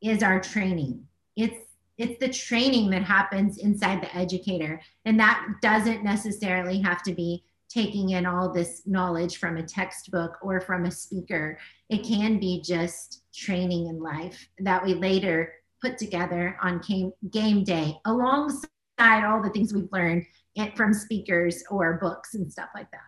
is 0.00 0.22
our 0.22 0.40
training. 0.40 1.06
It's 1.36 1.66
it's 1.98 2.18
the 2.18 2.28
training 2.28 2.90
that 2.90 3.02
happens 3.02 3.56
inside 3.56 4.02
the 4.02 4.14
educator 4.14 4.82
and 5.06 5.18
that 5.18 5.42
doesn't 5.62 6.04
necessarily 6.04 6.78
have 6.82 7.02
to 7.04 7.14
be 7.14 7.42
taking 7.68 8.10
in 8.10 8.26
all 8.26 8.52
this 8.52 8.82
knowledge 8.86 9.36
from 9.38 9.56
a 9.56 9.62
textbook 9.62 10.38
or 10.42 10.60
from 10.60 10.84
a 10.84 10.90
speaker 10.90 11.58
it 11.88 12.04
can 12.04 12.38
be 12.38 12.60
just 12.62 13.22
training 13.34 13.86
in 13.86 14.00
life 14.00 14.48
that 14.58 14.84
we 14.84 14.94
later 14.94 15.52
put 15.82 15.98
together 15.98 16.56
on 16.62 16.80
game, 16.80 17.12
game 17.30 17.64
day 17.64 17.94
alongside 18.06 19.24
all 19.24 19.42
the 19.42 19.50
things 19.50 19.74
we've 19.74 19.92
learned 19.92 20.24
from 20.74 20.92
speakers 20.94 21.62
or 21.70 21.98
books 22.00 22.34
and 22.34 22.50
stuff 22.50 22.68
like 22.74 22.90
that 22.90 23.00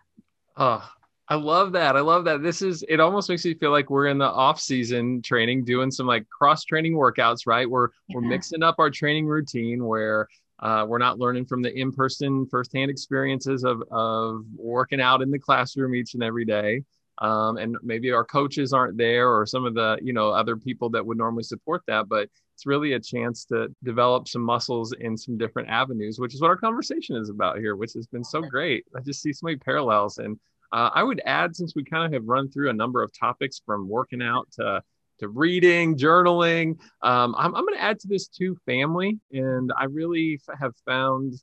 oh 0.57 0.89
I 1.31 1.35
love 1.35 1.73
that. 1.73 1.95
I 1.95 1.99
love 1.99 2.25
that. 2.25 2.41
This 2.41 2.63
is 2.63 2.83
it 2.89 2.99
almost 2.99 3.29
makes 3.29 3.45
me 3.45 3.53
feel 3.53 3.69
like 3.69 3.91
we're 3.91 4.07
in 4.07 4.17
the 4.17 4.25
off 4.25 4.59
season 4.59 5.21
training, 5.21 5.63
doing 5.63 5.91
some 5.91 6.07
like 6.07 6.27
cross 6.27 6.63
training 6.65 6.93
workouts, 6.93 7.45
right? 7.45 7.69
We're 7.69 7.89
yeah. 8.07 8.15
we're 8.15 8.27
mixing 8.27 8.63
up 8.63 8.75
our 8.79 8.89
training 8.89 9.27
routine 9.27 9.85
where 9.85 10.27
uh, 10.61 10.85
we're 10.87 10.97
not 10.97 11.19
learning 11.19 11.45
from 11.45 11.61
the 11.61 11.73
in-person 11.73 12.45
firsthand 12.49 12.91
experiences 12.91 13.63
of 13.63 13.83
of 13.91 14.43
working 14.55 15.01
out 15.01 15.21
in 15.21 15.31
the 15.31 15.39
classroom 15.39 15.95
each 15.95 16.13
and 16.13 16.23
every 16.23 16.45
day. 16.45 16.83
Um, 17.19 17.57
and 17.57 17.75
maybe 17.83 18.13
our 18.13 18.23
coaches 18.23 18.71
aren't 18.71 18.97
there 18.97 19.29
or 19.29 19.45
some 19.45 19.65
of 19.65 19.73
the 19.73 19.97
you 20.01 20.13
know 20.13 20.29
other 20.29 20.55
people 20.55 20.89
that 20.91 21.05
would 21.05 21.17
normally 21.17 21.43
support 21.43 21.81
that 21.87 22.07
but 22.07 22.29
it's 22.55 22.65
really 22.65 22.93
a 22.93 22.99
chance 22.99 23.43
to 23.45 23.67
develop 23.83 24.29
some 24.29 24.41
muscles 24.41 24.93
in 24.93 25.17
some 25.17 25.37
different 25.37 25.67
avenues 25.67 26.17
which 26.17 26.33
is 26.33 26.39
what 26.39 26.47
our 26.47 26.55
conversation 26.55 27.17
is 27.17 27.29
about 27.29 27.57
here 27.57 27.75
which 27.75 27.91
has 27.93 28.07
been 28.07 28.23
so 28.23 28.41
great. 28.41 28.85
I 28.95 29.01
just 29.01 29.21
see 29.21 29.33
so 29.33 29.45
many 29.45 29.57
parallels. 29.57 30.17
And 30.17 30.39
uh, 30.71 30.89
I 30.93 31.03
would 31.03 31.21
add, 31.25 31.55
since 31.55 31.73
we 31.75 31.83
kind 31.83 32.05
of 32.05 32.13
have 32.13 32.27
run 32.27 32.49
through 32.49 32.69
a 32.69 32.73
number 32.73 33.01
of 33.01 33.11
topics 33.17 33.61
from 33.65 33.89
working 33.89 34.21
out 34.21 34.47
to 34.53 34.81
to 35.19 35.29
reading, 35.29 35.97
journaling, 35.97 36.77
um, 37.01 37.35
I'm, 37.37 37.55
I'm 37.55 37.65
going 37.65 37.75
to 37.75 37.81
add 37.81 37.99
to 38.01 38.07
this 38.07 38.27
too 38.27 38.57
family. 38.65 39.19
And 39.31 39.71
I 39.77 39.85
really 39.85 40.39
have 40.59 40.73
found 40.85 41.35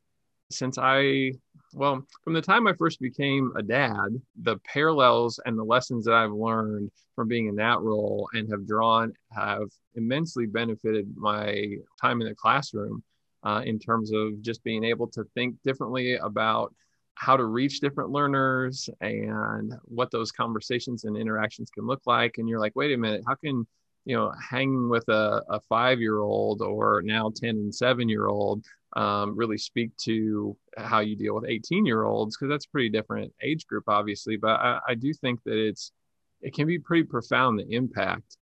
since 0.50 0.78
I, 0.78 1.32
well, 1.74 2.04
from 2.22 2.32
the 2.32 2.42
time 2.42 2.66
I 2.66 2.72
first 2.74 3.00
became 3.00 3.52
a 3.56 3.62
dad, 3.62 4.20
the 4.42 4.58
parallels 4.58 5.40
and 5.44 5.58
the 5.58 5.64
lessons 5.64 6.04
that 6.04 6.14
I've 6.14 6.32
learned 6.32 6.90
from 7.14 7.28
being 7.28 7.48
in 7.48 7.56
that 7.56 7.80
role 7.80 8.28
and 8.32 8.50
have 8.50 8.66
drawn 8.66 9.12
have 9.32 9.68
immensely 9.94 10.46
benefited 10.46 11.16
my 11.16 11.76
time 12.00 12.20
in 12.20 12.28
the 12.28 12.34
classroom 12.34 13.02
uh, 13.42 13.62
in 13.64 13.78
terms 13.78 14.12
of 14.12 14.40
just 14.42 14.62
being 14.64 14.84
able 14.84 15.08
to 15.08 15.24
think 15.34 15.56
differently 15.64 16.16
about 16.16 16.74
how 17.16 17.36
to 17.36 17.44
reach 17.44 17.80
different 17.80 18.10
learners 18.10 18.88
and 19.00 19.74
what 19.84 20.10
those 20.10 20.30
conversations 20.30 21.04
and 21.04 21.16
interactions 21.16 21.70
can 21.70 21.86
look 21.86 22.02
like. 22.06 22.36
And 22.38 22.48
you're 22.48 22.60
like 22.60 22.76
wait 22.76 22.92
a 22.92 22.96
minute 22.96 23.22
how 23.26 23.34
can 23.34 23.66
you 24.04 24.16
know 24.16 24.32
hanging 24.50 24.88
with 24.88 25.06
a, 25.08 25.42
a 25.50 25.60
five 25.68 26.00
year 26.00 26.20
old 26.20 26.62
or 26.62 27.02
now 27.04 27.30
10 27.34 27.50
and 27.50 27.74
7 27.74 28.08
year 28.08 28.28
old 28.28 28.64
um, 28.94 29.36
really 29.36 29.58
speak 29.58 29.94
to 29.98 30.56
how 30.78 31.00
you 31.00 31.16
deal 31.16 31.34
with 31.34 31.44
18 31.46 31.84
year 31.84 32.04
olds 32.04 32.36
because 32.36 32.48
that's 32.48 32.64
a 32.64 32.70
pretty 32.70 32.88
different 32.88 33.32
age 33.42 33.66
group 33.66 33.84
obviously 33.88 34.36
but 34.36 34.60
I, 34.60 34.78
I 34.88 34.94
do 34.94 35.12
think 35.12 35.42
that 35.44 35.58
it's 35.58 35.92
it 36.40 36.54
can 36.54 36.66
be 36.66 36.78
pretty 36.78 37.02
profound 37.02 37.58
the 37.58 37.68
impact 37.74 38.38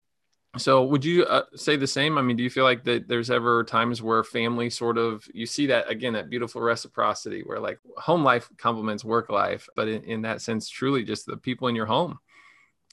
so 0.57 0.85
would 0.85 1.05
you 1.05 1.25
uh, 1.25 1.43
say 1.55 1.77
the 1.77 1.87
same? 1.87 2.19
I 2.19 2.23
mean 2.23 2.37
do 2.37 2.43
you 2.43 2.51
feel 2.51 2.64
like 2.64 2.85
that 2.85 3.09
there's 3.09 3.31
ever 3.31 3.64
times 3.64 4.03
where 4.03 4.23
family 4.25 4.71
sort 4.71 4.99
of 4.99 5.27
you 5.33 5.47
see 5.47 5.67
that 5.67 5.90
again 5.90 6.12
that 6.14 6.31
beautiful 6.31 6.61
reciprocity 6.61 7.43
where 7.43 7.61
like 7.61 7.79
home 7.97 8.23
life 8.23 8.49
complements 8.59 9.05
work 9.05 9.31
life 9.31 9.69
but 9.77 9.88
in, 9.88 10.03
in 10.05 10.23
that 10.23 10.40
sense 10.40 10.69
truly 10.69 11.05
just 11.05 11.27
the 11.27 11.37
people 11.37 11.69
in 11.69 11.75
your 11.75 11.87
home 11.87 12.19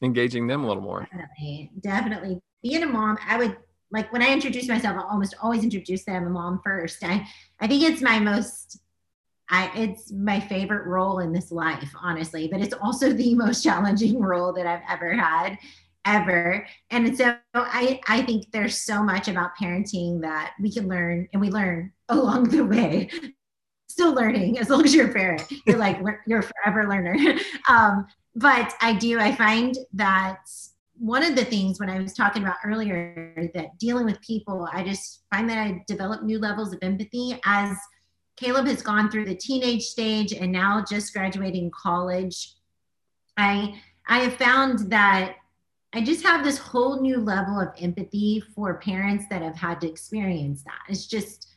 engaging 0.02 0.48
them 0.48 0.64
a 0.64 0.68
little 0.68 0.84
more? 0.84 1.08
Definitely 1.12 1.72
definitely. 1.82 2.40
Being 2.64 2.84
a 2.84 2.88
mom 2.88 3.18
i 3.28 3.38
would 3.38 3.58
like 3.92 4.12
when 4.12 4.22
i 4.22 4.32
introduce 4.32 4.68
myself 4.68 4.98
i 4.98 5.02
almost 5.02 5.36
always 5.42 5.64
introduce 5.64 6.04
them 6.06 6.26
a 6.26 6.30
mom 6.30 6.62
first. 6.64 7.04
I 7.04 7.28
i 7.60 7.68
think 7.68 7.84
it's 7.84 8.02
my 8.02 8.20
most 8.20 8.80
I, 9.54 9.70
it's 9.76 10.14
my 10.14 10.40
favorite 10.40 10.88
role 10.88 11.20
in 11.20 11.34
this 11.34 11.52
life, 11.52 11.92
honestly, 12.02 12.48
but 12.48 12.62
it's 12.62 12.74
also 12.74 13.12
the 13.12 13.36
most 13.44 13.64
challenging 13.66 14.18
role 14.18 14.54
that 14.54 14.66
I've 14.66 14.80
ever 14.90 15.14
had 15.14 15.58
ever. 16.06 16.66
And 16.90 17.16
so 17.18 17.36
I, 17.54 18.00
I 18.08 18.22
think 18.24 18.52
there's 18.52 18.80
so 18.80 19.04
much 19.04 19.28
about 19.28 19.52
parenting 19.62 20.22
that 20.22 20.54
we 20.60 20.72
can 20.72 20.88
learn 20.88 21.28
and 21.34 21.42
we 21.42 21.50
learn 21.50 21.92
along 22.10 22.50
the 22.50 22.66
way. 22.66 23.10
Still 23.90 24.14
learning 24.14 24.58
as 24.58 24.70
long 24.70 24.86
as 24.86 24.94
you're 24.94 25.10
a 25.10 25.14
parent, 25.14 25.44
you're 25.66 25.78
like, 25.78 26.00
you're 26.26 26.40
a 26.40 26.44
forever 26.44 26.88
learner. 26.88 27.16
Um, 27.70 28.08
but 28.36 28.74
I 28.82 28.94
do, 28.94 29.20
I 29.20 29.36
find 29.36 29.78
that 29.94 30.40
one 30.98 31.24
of 31.24 31.36
the 31.36 31.44
things 31.44 31.80
when 31.80 31.90
I 31.90 32.00
was 32.00 32.14
talking 32.14 32.44
about 32.44 32.58
earlier 32.64 33.50
that 33.54 33.78
dealing 33.78 34.06
with 34.06 34.22
people, 34.22 34.68
I 34.72 34.84
just 34.84 35.24
find 35.30 35.50
that 35.50 35.58
I 35.58 35.84
develop 35.88 36.24
new 36.24 36.40
levels 36.40 36.74
of 36.74 36.80
empathy 36.82 37.40
as 37.46 37.76
Caleb 38.38 38.68
has 38.68 38.82
gone 38.82 39.10
through 39.10 39.26
the 39.26 39.36
teenage 39.36 39.84
stage 39.84 40.34
and 40.34 40.52
now 40.52 40.84
just 40.88 41.14
graduating 41.14 41.72
college. 41.72 42.56
I 43.38 43.80
I 44.08 44.20
have 44.20 44.36
found 44.36 44.92
that 44.92 45.36
I 45.94 46.02
just 46.02 46.24
have 46.24 46.44
this 46.44 46.58
whole 46.58 47.02
new 47.02 47.18
level 47.18 47.60
of 47.60 47.70
empathy 47.80 48.42
for 48.56 48.76
parents 48.76 49.26
that 49.30 49.42
have 49.42 49.58
had 49.58 49.82
to 49.82 49.90
experience 49.90 50.64
that. 50.64 50.80
It's 50.88 51.06
just, 51.06 51.50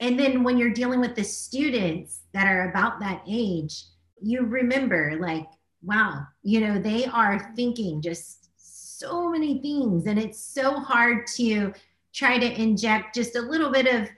and 0.00 0.18
then 0.18 0.44
when 0.44 0.58
you're 0.58 0.70
dealing 0.70 1.00
with 1.00 1.14
the 1.14 1.24
students 1.24 2.20
that 2.32 2.46
are 2.46 2.68
about 2.68 3.00
that 3.00 3.22
age, 3.26 3.84
you 4.20 4.42
remember, 4.42 5.16
like, 5.18 5.46
wow, 5.82 6.26
you 6.42 6.60
know, 6.60 6.78
they 6.78 7.06
are 7.06 7.52
thinking 7.56 8.02
just 8.02 8.50
so 8.56 9.30
many 9.30 9.60
things. 9.62 10.06
And 10.06 10.18
it's 10.18 10.40
so 10.40 10.78
hard 10.78 11.26
to 11.36 11.72
try 12.12 12.38
to 12.38 12.60
inject 12.60 13.14
just 13.14 13.36
a 13.36 13.40
little 13.40 13.70
bit 13.70 13.86
of, 13.86 14.08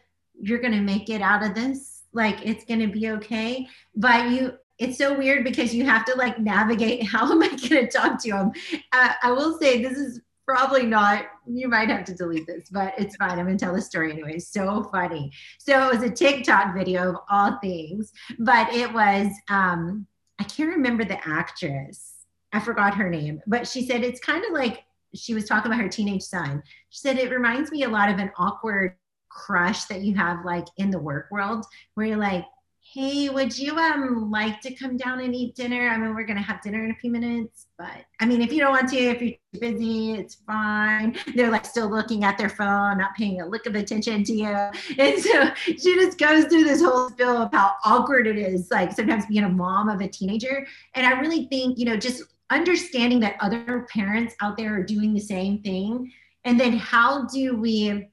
you're 0.41 0.61
going 0.61 0.75
to 0.75 0.81
make 0.81 1.09
it 1.11 1.23
out 1.23 1.45
of 1.45 1.55
this. 1.55 2.03
Like, 2.13 2.45
it's 2.45 2.65
going 2.65 2.81
to 2.81 2.89
be 2.89 3.11
okay. 3.11 3.69
But 3.95 4.31
you, 4.31 4.55
it's 4.85 4.99
so 4.99 5.17
weird 5.17 5.45
because 5.45 5.75
you 5.75 5.85
have 5.85 6.05
to 6.05 6.15
like 6.17 6.39
navigate 6.39 7.03
how 7.07 7.31
am 7.31 7.43
I 7.43 7.49
going 7.49 7.59
to 7.59 7.89
talk 7.89 8.23
to 8.23 8.31
him. 8.31 8.53
Uh, 8.93 9.13
I 9.23 9.33
will 9.33 9.59
say 9.59 9.83
this 9.83 9.99
is 9.99 10.21
probably 10.47 10.85
not, 10.85 11.25
you 11.47 11.69
might 11.69 11.89
have 11.89 12.05
to 12.05 12.15
delete 12.15 12.47
this, 12.47 12.69
but 12.71 12.93
it's 12.99 13.17
fine. 13.17 13.39
I'm 13.39 13.47
going 13.47 13.57
to 13.57 13.65
tell 13.65 13.75
the 13.75 13.81
story 13.81 14.13
anyway. 14.13 14.39
So 14.39 14.85
funny. 14.93 15.33
So 15.59 15.89
it 15.89 15.95
was 15.95 16.03
a 16.03 16.11
TikTok 16.11 16.75
video 16.75 17.11
of 17.11 17.17
all 17.31 17.59
things, 17.63 18.13
but 18.39 18.73
it 18.75 18.93
was, 18.93 19.29
um, 19.49 20.07
I 20.39 20.45
can't 20.45 20.69
remember 20.69 21.05
the 21.05 21.19
actress. 21.27 22.27
I 22.53 22.61
forgot 22.61 22.95
her 22.95 23.09
name, 23.09 23.41
but 23.47 23.67
she 23.67 23.87
said 23.87 24.05
it's 24.05 24.21
kind 24.21 24.45
of 24.45 24.53
like 24.53 24.85
she 25.15 25.33
was 25.33 25.47
talking 25.47 25.73
about 25.73 25.81
her 25.81 25.89
teenage 25.89 26.23
son. 26.23 26.63
She 26.91 27.01
said 27.01 27.19
it 27.19 27.31
reminds 27.31 27.71
me 27.71 27.85
a 27.85 27.89
lot 27.89 28.11
of 28.11 28.19
an 28.19 28.31
awkward 28.37 28.97
crush 29.29 29.85
that 29.85 30.03
you 30.03 30.15
have 30.15 30.45
like 30.45 30.67
in 30.77 30.91
the 30.91 30.99
work 30.99 31.29
world 31.31 31.65
where 31.95 32.07
you're 32.07 32.17
like, 32.17 32.45
hey, 32.93 33.31
would 33.31 33.57
you 33.57 33.79
um 33.79 34.31
like 34.31 34.61
to 34.61 34.75
come 34.75 34.97
down 34.97 35.21
and 35.21 35.35
eat 35.35 35.55
dinner? 35.55 35.89
I 35.89 35.97
mean, 35.97 36.15
we're 36.15 36.27
gonna 36.27 36.43
have 36.43 36.61
dinner 36.61 36.85
in 36.85 36.91
a 36.91 36.95
few 36.95 37.11
minutes, 37.11 37.67
but 37.79 38.05
I 38.21 38.27
mean, 38.27 38.43
if 38.43 38.53
you 38.53 38.61
don't 38.61 38.73
want 38.73 38.91
to, 38.91 38.97
if 38.97 39.23
you're 39.23 39.33
busy, 39.59 40.13
it's 40.13 40.35
fine. 40.47 41.17
They're 41.35 41.51
like 41.51 41.65
still 41.65 41.89
looking 41.89 42.25
at 42.25 42.37
their 42.37 42.51
phone, 42.51 42.99
not 42.99 43.15
paying 43.17 43.41
a 43.41 43.47
lick 43.47 43.67
of 43.67 43.75
attention 43.75 44.23
to 44.25 44.33
you. 44.33 44.57
And 44.99 45.21
so 45.21 45.51
she 45.65 45.95
just 45.97 46.19
goes 46.19 46.45
through 46.45 46.65
this 46.65 46.83
whole 46.83 47.09
spill 47.09 47.43
of 47.43 47.53
how 47.53 47.73
awkward 47.85 48.27
it 48.27 48.39
is, 48.39 48.71
like 48.71 48.93
sometimes 48.93 49.27
being 49.27 49.45
a 49.45 49.49
mom 49.49 49.89
of 49.89 50.01
a 50.01 50.09
teenager. 50.09 50.67
And 50.95 51.07
I 51.07 51.19
really 51.19 51.47
think, 51.47 51.79
you 51.79 51.87
know, 51.87 51.97
just 51.97 52.23
understanding 52.51 53.19
that 53.21 53.37
other 53.41 53.87
parents 53.91 54.35
out 54.41 54.57
there 54.57 54.75
are 54.79 54.83
doing 54.83 55.15
the 55.15 55.21
same 55.21 55.63
thing. 55.63 56.13
And 56.45 56.61
then 56.61 56.75
how 56.75 57.27
do 57.27 57.57
we 57.57 58.09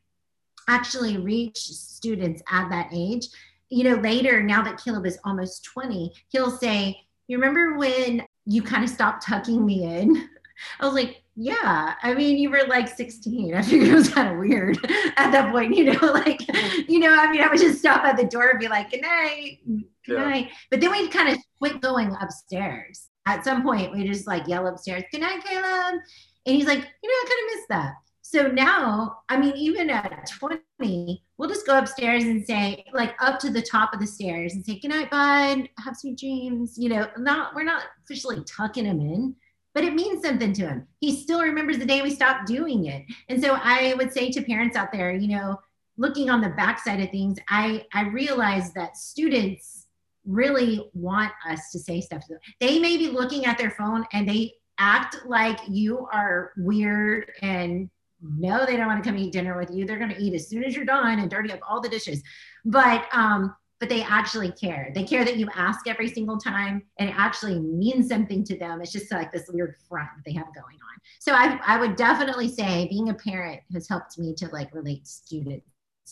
actually 0.68 1.18
reach 1.18 1.58
students 1.58 2.42
at 2.50 2.70
that 2.70 2.90
age 2.94 3.28
you 3.72 3.86
know, 3.86 3.96
later, 3.96 4.44
now 4.44 4.62
that 4.62 4.84
Caleb 4.84 5.06
is 5.06 5.18
almost 5.24 5.64
20, 5.64 6.14
he'll 6.28 6.52
say, 6.52 7.00
You 7.28 7.38
remember 7.38 7.78
when 7.78 8.24
you 8.46 8.62
kind 8.62 8.84
of 8.84 8.90
stopped 8.90 9.26
tucking 9.26 9.66
me 9.66 9.86
in? 9.86 10.30
I 10.80 10.86
was 10.86 10.94
like, 10.94 11.24
yeah, 11.36 11.96
I 12.04 12.14
mean, 12.14 12.38
you 12.38 12.50
were 12.50 12.66
like 12.68 12.88
16. 12.88 13.56
I 13.56 13.62
figured 13.62 13.90
it 13.90 13.96
was 13.96 14.14
kind 14.14 14.32
of 14.32 14.38
weird 14.38 14.78
at 15.18 15.32
that 15.32 15.52
point, 15.52 15.76
you 15.76 15.86
know, 15.86 16.00
like, 16.14 16.42
you 16.88 17.00
know, 17.00 17.16
I 17.18 17.32
mean, 17.32 17.42
I 17.42 17.48
would 17.48 17.60
just 17.60 17.80
stop 17.80 18.04
at 18.04 18.18
the 18.18 18.26
door 18.26 18.50
and 18.50 18.60
be 18.60 18.68
like, 18.68 18.92
good 18.92 19.02
night, 19.02 19.60
good 19.66 19.86
yeah. 20.08 20.24
night. 20.24 20.52
But 20.70 20.82
then 20.82 20.92
we 20.92 21.08
kind 21.08 21.30
of 21.30 21.38
quit 21.58 21.82
going 21.82 22.16
upstairs. 22.20 23.08
At 23.26 23.44
some 23.44 23.64
point, 23.64 23.92
we 23.92 24.04
just 24.08 24.28
like 24.28 24.48
yell 24.48 24.68
upstairs, 24.68 25.04
good 25.12 25.22
night, 25.22 25.44
Caleb. 25.44 26.02
And 26.46 26.56
he's 26.56 26.68
like, 26.68 26.80
you 26.80 27.10
know, 27.10 27.16
I 27.16 27.26
kind 27.28 27.40
of 27.40 27.56
miss 27.56 27.66
that. 27.70 27.94
So 28.32 28.48
now, 28.48 29.24
I 29.28 29.38
mean, 29.38 29.54
even 29.58 29.90
at 29.90 30.32
20, 30.40 31.22
we'll 31.38 31.50
just 31.50 31.68
go 31.68 31.78
upstairs 31.78 32.24
and 32.24 32.46
say, 32.48 32.86
like, 32.94 33.14
up 33.20 33.40
to 33.40 33.50
the 33.50 33.62
top 33.62 33.94
of 33.94 34.00
the 34.00 34.08
stairs 34.08 34.54
and 34.54 34.66
say, 34.66 34.80
"Good 34.80 34.88
night, 34.88 35.12
bud. 35.12 35.68
Have 35.84 35.98
sweet 35.98 36.18
dreams." 36.18 36.78
You 36.78 36.88
know, 36.88 37.10
not 37.18 37.54
we're 37.54 37.64
not 37.64 37.84
officially 38.06 38.42
tucking 38.46 38.86
him 38.86 39.02
in, 39.02 39.36
but 39.74 39.84
it 39.84 39.94
means 39.94 40.24
something 40.24 40.54
to 40.54 40.62
him. 40.66 40.88
He 41.02 41.22
still 41.22 41.42
remembers 41.42 41.78
the 41.78 41.86
day 41.86 42.02
we 42.02 42.10
stopped 42.10 42.48
doing 42.48 42.86
it. 42.86 43.04
And 43.28 43.44
so 43.44 43.60
I 43.62 43.96
would 43.98 44.14
say 44.14 44.32
to 44.32 44.42
parents 44.42 44.78
out 44.78 44.94
there, 44.94 45.14
you 45.14 45.28
know, 45.28 45.60
looking 45.98 46.30
on 46.30 46.40
the 46.40 46.52
backside 46.52 47.02
of 47.02 47.10
things, 47.10 47.38
I 47.50 47.86
I 47.94 48.04
realize 48.04 48.72
that 48.76 48.96
students 48.96 49.88
really 50.26 50.90
want 50.94 51.34
us 51.50 51.70
to 51.72 51.80
say 51.80 52.00
stuff 52.00 52.22
to 52.28 52.36
them. 52.36 52.40
They 52.62 52.80
may 52.80 52.96
be 52.96 53.10
looking 53.10 53.46
at 53.46 53.58
their 53.58 53.72
phone 53.72 54.06
and 54.14 54.26
they 54.26 54.54
act 54.78 55.18
like 55.26 55.60
you 55.68 56.08
are 56.14 56.54
weird 56.56 57.30
and 57.42 57.90
no, 58.22 58.66
they 58.66 58.78
don't 58.78 58.88
want 58.88 59.04
to 59.04 59.10
come 59.10 59.18
eat 59.18 59.34
dinner 59.34 59.58
with 59.58 59.72
you. 59.72 59.86
They're 59.86 59.98
going 59.98 60.14
to 60.14 60.22
eat 60.22 60.34
as 60.34 60.48
soon 60.48 60.64
as 60.64 60.76
you're 60.76 60.86
done 60.86 61.20
and 61.20 61.30
dirty 61.30 61.52
up 61.52 61.60
all 61.68 61.82
the 61.82 61.90
dishes. 61.90 62.22
But 62.66 63.06
um, 63.12 63.56
but 63.82 63.90
they 63.90 64.04
actually 64.04 64.52
care. 64.52 64.92
They 64.94 65.04
care 65.04 65.26
that 65.26 65.38
you 65.38 65.50
ask 65.56 65.88
every 65.88 66.08
single 66.08 66.38
time 66.38 66.84
and 67.00 67.10
it 67.10 67.16
actually 67.18 67.60
means 67.60 68.10
something 68.10 68.44
to 68.44 68.58
them. 68.58 68.80
It's 68.80 68.92
just 68.92 69.12
like 69.12 69.32
this 69.32 69.50
weird 69.52 69.76
front 69.90 70.10
that 70.16 70.24
they 70.24 70.34
have 70.38 70.54
going 70.54 70.76
on. 70.76 71.02
So 71.20 71.34
I, 71.34 71.60
I 71.66 71.80
would 71.80 71.96
definitely 71.96 72.48
say 72.48 72.88
being 72.90 73.10
a 73.10 73.14
parent 73.16 73.62
has 73.74 73.90
helped 73.90 74.20
me 74.20 74.36
to 74.36 74.48
like 74.50 74.72
relate 74.76 75.08
students 75.08 75.66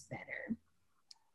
better. 0.10 0.58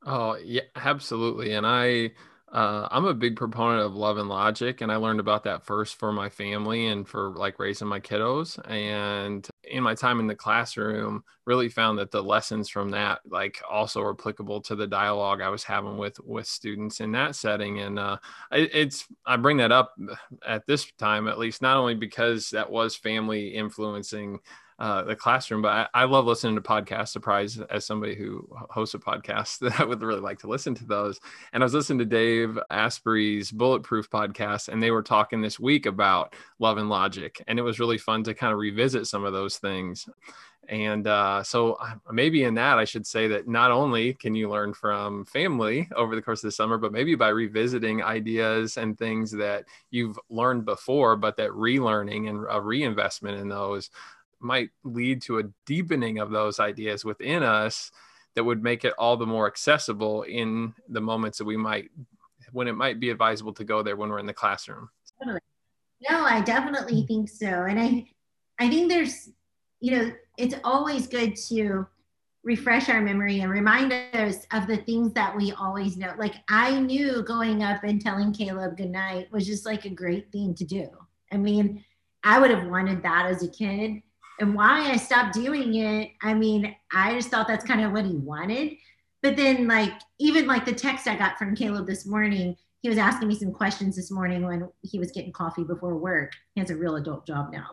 Oh, 0.05 0.37
yeah, 0.45 0.63
absolutely. 0.75 1.53
And 1.53 1.65
I, 1.65 2.11
uh, 2.55 2.87
I'm 2.93 3.05
a 3.05 3.13
big 3.13 3.35
proponent 3.35 3.83
of 3.83 3.97
love 3.97 4.17
and 4.17 4.29
logic, 4.29 4.81
and 4.81 4.93
I 4.93 4.95
learned 4.95 5.19
about 5.19 5.43
that 5.43 5.67
first 5.67 5.97
for 5.97 6.13
my 6.13 6.29
family 6.29 6.87
and 6.87 7.07
for 7.07 7.31
like 7.31 7.59
raising 7.59 7.89
my 7.89 7.99
kiddos. 7.99 8.61
And 8.71 9.49
in 9.65 9.83
my 9.83 9.97
time 9.97 10.21
in 10.21 10.29
the 10.29 10.37
classroom, 10.37 11.25
really 11.47 11.69
found 11.69 11.99
that 11.99 12.13
the 12.13 12.23
lessons 12.23 12.69
from 12.69 12.91
that 12.91 13.23
like 13.29 13.61
also 13.69 14.01
are 14.03 14.13
applicable 14.13 14.61
to 14.63 14.77
the 14.77 14.87
dialogue 14.87 15.41
I 15.41 15.49
was 15.49 15.65
having 15.65 15.99
with 15.99 16.21
with 16.21 16.47
students 16.47 17.01
in 17.01 17.11
that 17.13 17.35
setting. 17.35 17.81
And 17.81 17.99
uh, 17.99 18.19
it, 18.53 18.71
it's 18.73 19.05
I 19.27 19.37
bring 19.37 19.57
that 19.57 19.73
up 19.73 19.93
at 20.47 20.65
this 20.65 20.87
time, 20.97 21.27
at 21.27 21.41
least, 21.41 21.61
not 21.61 21.77
only 21.77 21.97
because 21.97 22.51
that 22.51 22.71
was 22.71 22.95
family 22.95 23.49
influencing 23.49 24.39
uh, 24.79 25.03
the 25.05 25.15
classroom. 25.15 25.63
But 25.63 25.89
I, 25.95 26.03
I, 26.03 26.05
love 26.05 26.27
listening 26.27 26.57
to 26.57 26.61
podcasts. 26.61 27.09
Surprise, 27.09 27.61
as 27.71 27.87
somebody 27.87 28.15
who 28.15 28.49
hosts 28.71 28.95
a 28.95 28.99
podcast, 28.99 29.59
that 29.61 29.81
I 29.81 29.85
would 29.85 30.03
really 30.03 30.21
like 30.21 30.39
to 30.41 30.49
listen 30.49 30.75
to 30.77 30.85
those. 30.85 31.21
And 31.53 31.63
I 31.63 31.67
was 31.67 31.75
listening 31.75 32.01
to 32.01 32.05
Dave 32.05 32.59
Asprey's 32.71 33.53
Bulletproof 33.53 34.11
podcast, 34.11 34.69
and 34.69 34.83
they 34.83 34.91
were 34.91 35.03
talking 35.03 35.41
this 35.41 35.61
week 35.61 35.87
about 35.87 36.35
love 36.59 36.79
and 36.79 36.89
logic, 36.89 37.43
and 37.47 37.59
it 37.59 37.63
was 37.63 37.79
really 37.79 37.99
fun 37.99 38.25
to 38.25 38.35
kind 38.35 38.53
of 38.53 38.59
revisit 38.59 39.07
some 39.07 39.25
of 39.25 39.33
those 39.33 39.59
things. 39.59 40.09
And 40.69 41.07
uh, 41.07 41.43
so 41.43 41.75
uh, 41.75 41.95
maybe 42.11 42.45
in 42.45 42.55
that, 42.55 42.79
I 42.79 42.85
should 42.85 43.07
say 43.07 43.29
that 43.29 43.47
not 43.47 43.71
only 43.71 44.15
can 44.15 44.35
you 44.35 44.49
learn 44.49 44.73
from 44.73 45.25
family 45.27 45.89
over 45.95 46.15
the 46.15 46.23
course 46.23 46.43
of 46.43 46.49
the 46.49 46.53
summer, 46.53 46.79
but 46.79 46.93
maybe 46.93 47.15
by 47.15 47.29
revisiting 47.29 48.03
ideas 48.03 48.77
and 48.77 48.97
things 48.97 49.31
that 49.33 49.65
you've 49.91 50.19
learned 50.31 50.65
before, 50.65 51.17
but 51.17 51.37
that 51.37 51.51
relearning 51.51 52.29
and 52.29 52.47
a 52.49 52.61
reinvestment 52.61 53.39
in 53.39 53.49
those 53.49 53.91
might 54.45 54.71
lead 54.85 55.23
to 55.23 55.39
a 55.39 55.45
deepening 55.67 56.19
of 56.19 56.31
those 56.31 56.61
ideas 56.61 57.05
within 57.05 57.43
us 57.43 57.91
that 58.35 58.45
would 58.45 58.63
make 58.63 58.85
it 58.85 58.93
all 58.99 59.17
the 59.17 59.27
more 59.27 59.47
accessible 59.47 60.23
in 60.23 60.75
the 60.89 61.01
moments 61.01 61.39
that 61.39 61.45
we 61.45 61.57
might 61.57 61.91
when 62.53 62.69
it 62.69 62.75
might 62.75 63.01
be 63.01 63.11
advisable 63.11 63.53
to 63.53 63.65
go 63.65 63.83
there 63.83 63.97
when 63.97 64.11
we're 64.11 64.19
in 64.19 64.27
the 64.27 64.33
classroom. 64.33 64.89
No 65.25 65.39
i 66.11 66.41
definitely 66.41 67.05
think 67.07 67.29
so. 67.29 67.47
And 67.47 67.81
i 67.81 68.07
i 68.59 68.69
think 68.69 68.91
there's 68.91 69.31
you 69.81 69.93
know 69.93 70.13
it's 70.37 70.55
always 70.65 71.07
good 71.07 71.37
to 71.49 71.87
refresh 72.43 72.91
our 72.91 73.01
memory 73.01 73.41
and 73.41 73.51
remind 73.51 73.93
us 73.93 74.47
of 74.53 74.67
the 74.67 74.77
things 74.77 75.15
that 75.15 75.35
we 75.35 75.53
always 75.53 75.97
know. 75.97 76.13
Like 76.19 76.35
i 76.49 76.79
knew 76.79 77.23
going 77.23 77.63
up 77.63 77.85
and 77.85 78.01
telling 78.01 78.33
caleb 78.33 78.77
goodnight 78.77 79.33
was 79.33 79.47
just 79.47 79.65
like 79.65 79.85
a 79.85 79.91
great 79.91 80.31
thing 80.31 80.55
to 80.57 80.65
do. 80.65 80.89
I 81.33 81.37
mean 81.37 81.85
i 82.23 82.39
would 82.39 82.51
have 82.51 82.69
wanted 82.69 83.03
that 83.03 83.27
as 83.27 83.43
a 83.43 83.49
kid 83.49 84.03
and 84.41 84.55
why 84.55 84.91
I 84.91 84.97
stopped 84.97 85.35
doing 85.35 85.75
it, 85.77 86.13
I 86.23 86.35
mean, 86.35 86.75
I 86.93 87.15
just 87.15 87.29
thought 87.29 87.47
that's 87.47 87.65
kind 87.65 87.83
of 87.83 87.93
what 87.93 88.05
he 88.05 88.17
wanted. 88.17 88.77
But 89.23 89.37
then, 89.37 89.69
like, 89.69 89.93
even 90.19 90.47
like 90.47 90.65
the 90.65 90.73
text 90.73 91.07
I 91.07 91.17
got 91.17 91.39
from 91.39 91.55
Caleb 91.55 91.87
this 91.87 92.05
morning, 92.05 92.57
he 92.83 92.89
was 92.89 92.99
asking 92.99 93.29
me 93.29 93.35
some 93.37 93.53
questions 93.53 93.97
this 93.97 94.11
morning 94.11 94.45
when 94.45 94.69
he 94.83 94.99
was 94.99 95.13
getting 95.13 95.33
coffee 95.33 95.65
before 95.65 95.97
work. 95.97 96.33
He 96.55 96.61
has 96.61 96.71
a 96.71 96.77
real 96.77 96.97
adult 96.97 97.27
job 97.27 97.51
now. 97.53 97.71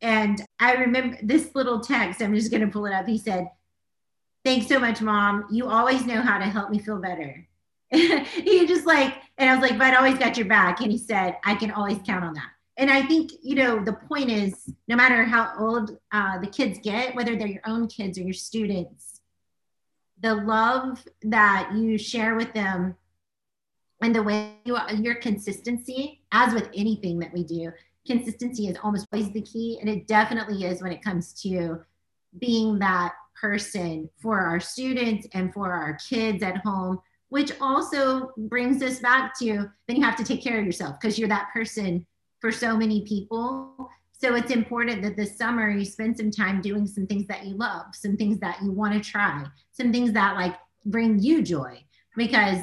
And 0.00 0.40
I 0.60 0.74
remember 0.74 1.18
this 1.22 1.54
little 1.54 1.80
text, 1.80 2.22
I'm 2.22 2.34
just 2.34 2.50
going 2.50 2.60
to 2.60 2.70
pull 2.70 2.86
it 2.86 2.92
up. 2.92 3.06
He 3.06 3.18
said, 3.18 3.48
Thanks 4.44 4.68
so 4.68 4.78
much, 4.78 5.00
mom. 5.00 5.46
You 5.50 5.68
always 5.68 6.04
know 6.04 6.20
how 6.20 6.38
to 6.38 6.44
help 6.44 6.70
me 6.70 6.78
feel 6.78 7.00
better. 7.00 7.48
he 7.90 8.66
just 8.66 8.86
like, 8.86 9.14
and 9.38 9.48
I 9.48 9.56
was 9.56 9.68
like, 9.68 9.78
but 9.78 9.94
I 9.94 9.96
always 9.96 10.18
got 10.18 10.36
your 10.36 10.46
back. 10.46 10.80
And 10.80 10.92
he 10.92 10.98
said, 10.98 11.38
I 11.44 11.54
can 11.54 11.70
always 11.70 11.98
count 12.04 12.24
on 12.24 12.34
that 12.34 12.50
and 12.76 12.90
I 12.90 13.02
think 13.02 13.30
you 13.42 13.54
know 13.54 13.84
the 13.84 13.92
point 13.92 14.30
is 14.30 14.72
no 14.88 14.96
matter 14.96 15.24
how 15.24 15.52
old 15.58 15.96
uh, 16.12 16.38
the 16.38 16.46
kids 16.46 16.78
get, 16.82 17.14
whether 17.14 17.36
they're 17.36 17.46
your 17.46 17.62
own 17.66 17.86
kids 17.88 18.18
or 18.18 18.22
your 18.22 18.34
students, 18.34 19.20
the 20.20 20.34
love 20.34 21.04
that 21.22 21.70
you 21.74 21.98
share 21.98 22.34
with 22.34 22.52
them 22.52 22.96
and 24.02 24.14
the 24.14 24.22
way 24.22 24.54
you 24.64 24.76
your 24.96 25.14
consistency, 25.16 26.22
as 26.32 26.52
with 26.52 26.68
anything 26.74 27.18
that 27.20 27.32
we 27.32 27.44
do, 27.44 27.72
consistency 28.06 28.68
is 28.68 28.76
almost 28.82 29.06
always 29.12 29.30
the 29.32 29.42
key, 29.42 29.78
and 29.80 29.88
it 29.88 30.06
definitely 30.06 30.64
is 30.64 30.82
when 30.82 30.92
it 30.92 31.02
comes 31.02 31.32
to 31.42 31.80
being 32.40 32.78
that 32.80 33.12
person 33.40 34.08
for 34.20 34.40
our 34.40 34.60
students 34.60 35.26
and 35.32 35.52
for 35.52 35.72
our 35.72 35.98
kids 36.08 36.42
at 36.42 36.58
home 36.58 37.00
which 37.30 37.50
also 37.60 38.30
brings 38.36 38.80
us 38.80 39.00
back 39.00 39.36
to 39.36 39.68
then 39.86 39.96
you 39.96 40.02
have 40.02 40.16
to 40.16 40.24
take 40.24 40.42
care 40.42 40.58
of 40.58 40.64
yourself 40.64 40.98
because 41.00 41.18
you're 41.18 41.28
that 41.28 41.48
person 41.52 42.06
for 42.44 42.52
so 42.52 42.76
many 42.76 43.00
people. 43.06 43.88
So 44.12 44.34
it's 44.34 44.50
important 44.50 45.00
that 45.00 45.16
this 45.16 45.38
summer 45.38 45.70
you 45.70 45.86
spend 45.86 46.14
some 46.14 46.30
time 46.30 46.60
doing 46.60 46.86
some 46.86 47.06
things 47.06 47.26
that 47.28 47.46
you 47.46 47.54
love, 47.54 47.86
some 47.94 48.18
things 48.18 48.38
that 48.40 48.62
you 48.62 48.70
want 48.70 48.92
to 48.92 49.00
try, 49.00 49.46
some 49.72 49.90
things 49.90 50.12
that 50.12 50.36
like 50.36 50.54
bring 50.84 51.18
you 51.18 51.42
joy 51.42 51.82
because 52.18 52.60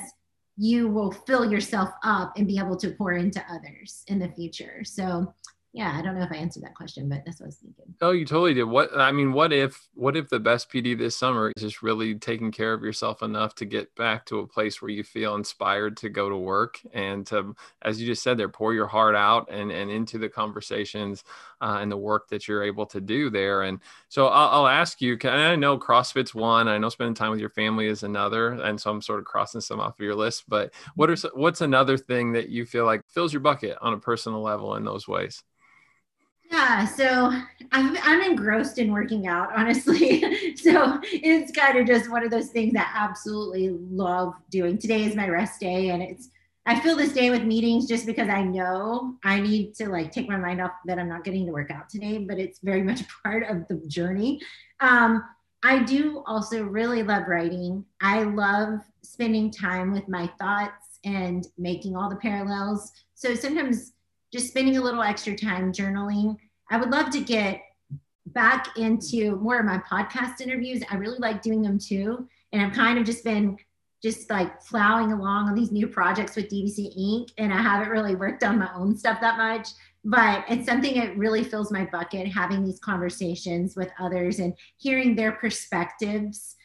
you 0.55 0.87
will 0.87 1.11
fill 1.11 1.51
yourself 1.51 1.89
up 2.03 2.31
and 2.37 2.45
be 2.45 2.59
able 2.59 2.77
to 2.77 2.91
pour 2.91 3.13
into 3.13 3.43
others 3.49 4.03
in 4.05 4.19
the 4.19 4.29
future. 4.29 4.83
So 4.83 5.33
yeah, 5.73 5.95
I 5.97 6.01
don't 6.01 6.15
know 6.15 6.23
if 6.23 6.31
I 6.33 6.35
answered 6.35 6.63
that 6.63 6.75
question, 6.75 7.07
but 7.07 7.23
that's 7.25 7.39
what 7.39 7.45
I 7.45 7.47
was 7.47 7.55
thinking. 7.55 7.95
Oh, 8.01 8.11
you 8.11 8.25
totally 8.25 8.53
did. 8.53 8.65
What 8.65 8.89
I 8.93 9.13
mean, 9.13 9.31
what 9.31 9.53
if 9.53 9.87
what 9.93 10.17
if 10.17 10.27
the 10.27 10.39
best 10.39 10.69
PD 10.69 10.97
this 10.97 11.15
summer 11.15 11.53
is 11.55 11.63
just 11.63 11.81
really 11.81 12.15
taking 12.15 12.51
care 12.51 12.73
of 12.73 12.83
yourself 12.83 13.23
enough 13.23 13.55
to 13.55 13.65
get 13.65 13.95
back 13.95 14.25
to 14.25 14.39
a 14.39 14.47
place 14.47 14.81
where 14.81 14.91
you 14.91 15.03
feel 15.03 15.35
inspired 15.35 15.95
to 15.97 16.09
go 16.09 16.27
to 16.27 16.35
work 16.35 16.81
and 16.93 17.25
to, 17.27 17.55
as 17.83 18.01
you 18.01 18.07
just 18.07 18.21
said 18.21 18.37
there, 18.37 18.49
pour 18.49 18.73
your 18.73 18.87
heart 18.87 19.15
out 19.15 19.49
and 19.49 19.71
and 19.71 19.89
into 19.89 20.17
the 20.17 20.27
conversations 20.27 21.23
uh, 21.61 21.77
and 21.79 21.89
the 21.89 21.95
work 21.95 22.27
that 22.27 22.49
you're 22.49 22.63
able 22.63 22.85
to 22.87 22.99
do 22.99 23.29
there. 23.29 23.61
And 23.61 23.79
so 24.09 24.27
I'll, 24.27 24.49
I'll 24.49 24.67
ask 24.67 25.01
you. 25.01 25.17
Can 25.17 25.31
I 25.31 25.55
know 25.55 25.79
CrossFit's 25.79 26.35
one. 26.35 26.67
I 26.67 26.77
know 26.79 26.89
spending 26.89 27.13
time 27.13 27.31
with 27.31 27.39
your 27.39 27.49
family 27.49 27.85
is 27.85 28.03
another, 28.03 28.49
and 28.49 28.79
so 28.79 28.91
I'm 28.91 29.01
sort 29.01 29.19
of 29.19 29.25
crossing 29.25 29.61
some 29.61 29.79
off 29.79 29.97
of 29.97 30.03
your 30.03 30.15
list. 30.15 30.49
But 30.49 30.73
what 30.95 31.09
are 31.09 31.15
what's 31.33 31.61
another 31.61 31.97
thing 31.97 32.33
that 32.33 32.49
you 32.49 32.65
feel 32.65 32.85
like 32.85 33.07
fills 33.07 33.31
your 33.31 33.39
bucket 33.39 33.77
on 33.79 33.93
a 33.93 33.97
personal 33.97 34.41
level 34.41 34.75
in 34.75 34.83
those 34.83 35.07
ways? 35.07 35.41
Yeah, 36.51 36.85
so 36.85 37.31
I'm, 37.71 37.97
I'm 38.03 38.21
engrossed 38.21 38.77
in 38.77 38.91
working 38.91 39.25
out, 39.25 39.55
honestly. 39.55 40.55
so 40.57 40.99
it's 41.03 41.51
kind 41.53 41.77
of 41.77 41.87
just 41.87 42.11
one 42.11 42.25
of 42.25 42.31
those 42.31 42.49
things 42.49 42.73
that 42.73 42.93
I 42.93 43.05
absolutely 43.05 43.69
love 43.69 44.33
doing. 44.49 44.77
Today 44.77 45.05
is 45.05 45.15
my 45.15 45.29
rest 45.29 45.61
day, 45.61 45.89
and 45.89 46.03
it's 46.03 46.27
I 46.65 46.79
fill 46.79 46.97
this 46.97 47.13
day 47.13 47.29
with 47.29 47.43
meetings 47.43 47.87
just 47.87 48.05
because 48.05 48.27
I 48.29 48.43
know 48.43 49.15
I 49.23 49.39
need 49.39 49.73
to 49.75 49.89
like 49.89 50.11
take 50.11 50.27
my 50.27 50.35
mind 50.37 50.61
off 50.61 50.73
that 50.85 50.99
I'm 50.99 51.09
not 51.09 51.23
getting 51.23 51.45
to 51.45 51.53
work 51.53 51.71
out 51.71 51.89
today, 51.89 52.17
but 52.19 52.37
it's 52.37 52.59
very 52.59 52.83
much 52.83 53.03
part 53.23 53.43
of 53.49 53.67
the 53.69 53.81
journey. 53.87 54.41
Um, 54.81 55.23
I 55.63 55.79
do 55.79 56.21
also 56.27 56.63
really 56.63 57.01
love 57.01 57.27
writing. 57.27 57.85
I 58.01 58.23
love 58.23 58.81
spending 59.03 59.51
time 59.51 59.91
with 59.93 60.07
my 60.09 60.29
thoughts 60.37 60.99
and 61.05 61.47
making 61.57 61.95
all 61.95 62.09
the 62.09 62.15
parallels. 62.17 62.91
So 63.15 63.35
sometimes 63.35 63.93
just 64.31 64.47
spending 64.47 64.77
a 64.77 64.81
little 64.81 65.01
extra 65.01 65.35
time 65.35 65.73
journaling. 65.73 66.37
I 66.69 66.77
would 66.77 66.89
love 66.89 67.09
to 67.11 67.21
get 67.21 67.61
back 68.27 68.77
into 68.77 69.35
more 69.37 69.59
of 69.59 69.65
my 69.65 69.79
podcast 69.79 70.41
interviews. 70.41 70.83
I 70.89 70.95
really 70.95 71.19
like 71.19 71.41
doing 71.41 71.61
them 71.61 71.77
too. 71.77 72.27
And 72.51 72.61
I've 72.61 72.73
kind 72.73 72.97
of 72.97 73.05
just 73.05 73.23
been 73.23 73.57
just 74.01 74.29
like 74.29 74.63
plowing 74.65 75.11
along 75.11 75.49
on 75.49 75.55
these 75.55 75.71
new 75.71 75.87
projects 75.87 76.35
with 76.35 76.49
DBC 76.49 76.97
Inc. 76.97 77.31
And 77.37 77.53
I 77.53 77.61
haven't 77.61 77.89
really 77.89 78.15
worked 78.15 78.43
on 78.43 78.57
my 78.57 78.69
own 78.73 78.97
stuff 78.97 79.21
that 79.21 79.37
much, 79.37 79.69
but 80.03 80.43
it's 80.49 80.65
something 80.65 80.95
that 80.99 81.17
really 81.17 81.43
fills 81.43 81.71
my 81.71 81.85
bucket 81.85 82.27
having 82.27 82.63
these 82.63 82.79
conversations 82.79 83.75
with 83.75 83.91
others 83.99 84.39
and 84.39 84.53
hearing 84.77 85.15
their 85.15 85.33
perspectives. 85.33 86.55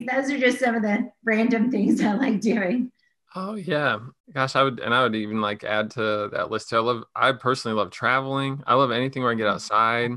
Those 0.00 0.30
are 0.30 0.38
just 0.38 0.58
some 0.58 0.74
of 0.74 0.82
the 0.82 1.10
random 1.24 1.70
things 1.70 2.02
I 2.02 2.12
like 2.12 2.40
doing. 2.40 2.92
Oh 3.36 3.54
yeah, 3.54 3.98
gosh, 4.32 4.54
I 4.54 4.62
would, 4.62 4.78
and 4.78 4.94
I 4.94 5.02
would 5.02 5.14
even 5.16 5.40
like 5.40 5.64
add 5.64 5.90
to 5.92 6.28
that 6.32 6.50
list. 6.50 6.68
Too. 6.70 6.76
I 6.76 6.80
love, 6.80 7.04
I 7.16 7.32
personally 7.32 7.76
love 7.76 7.90
traveling. 7.90 8.62
I 8.66 8.74
love 8.74 8.92
anything 8.92 9.22
where 9.22 9.32
I 9.32 9.34
get 9.34 9.48
outside. 9.48 10.12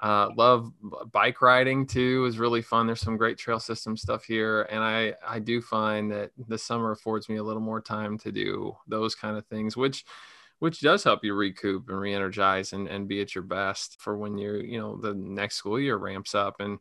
Uh, 0.00 0.30
love 0.36 0.72
bike 1.12 1.42
riding 1.42 1.86
too 1.86 2.26
is 2.26 2.38
really 2.38 2.62
fun. 2.62 2.86
There's 2.86 3.00
some 3.00 3.16
great 3.18 3.38
trail 3.38 3.60
system 3.60 3.96
stuff 3.96 4.24
here, 4.24 4.62
and 4.70 4.82
I 4.82 5.14
I 5.26 5.38
do 5.38 5.62
find 5.62 6.10
that 6.12 6.32
the 6.48 6.58
summer 6.58 6.90
affords 6.92 7.28
me 7.30 7.36
a 7.36 7.42
little 7.42 7.62
more 7.62 7.80
time 7.80 8.18
to 8.18 8.32
do 8.32 8.76
those 8.88 9.14
kind 9.14 9.36
of 9.38 9.46
things, 9.46 9.76
which 9.76 10.04
which 10.58 10.80
does 10.80 11.04
help 11.04 11.24
you 11.24 11.34
recoup 11.34 11.88
and 11.88 11.98
re-energize 12.00 12.72
and, 12.74 12.88
and 12.88 13.08
be 13.08 13.20
at 13.22 13.34
your 13.34 13.44
best 13.44 14.00
for 14.00 14.16
when 14.18 14.38
you're 14.38 14.60
you 14.62 14.78
know 14.78 14.96
the 14.96 15.14
next 15.14 15.56
school 15.56 15.80
year 15.80 15.96
ramps 15.96 16.34
up 16.34 16.60
and 16.60 16.80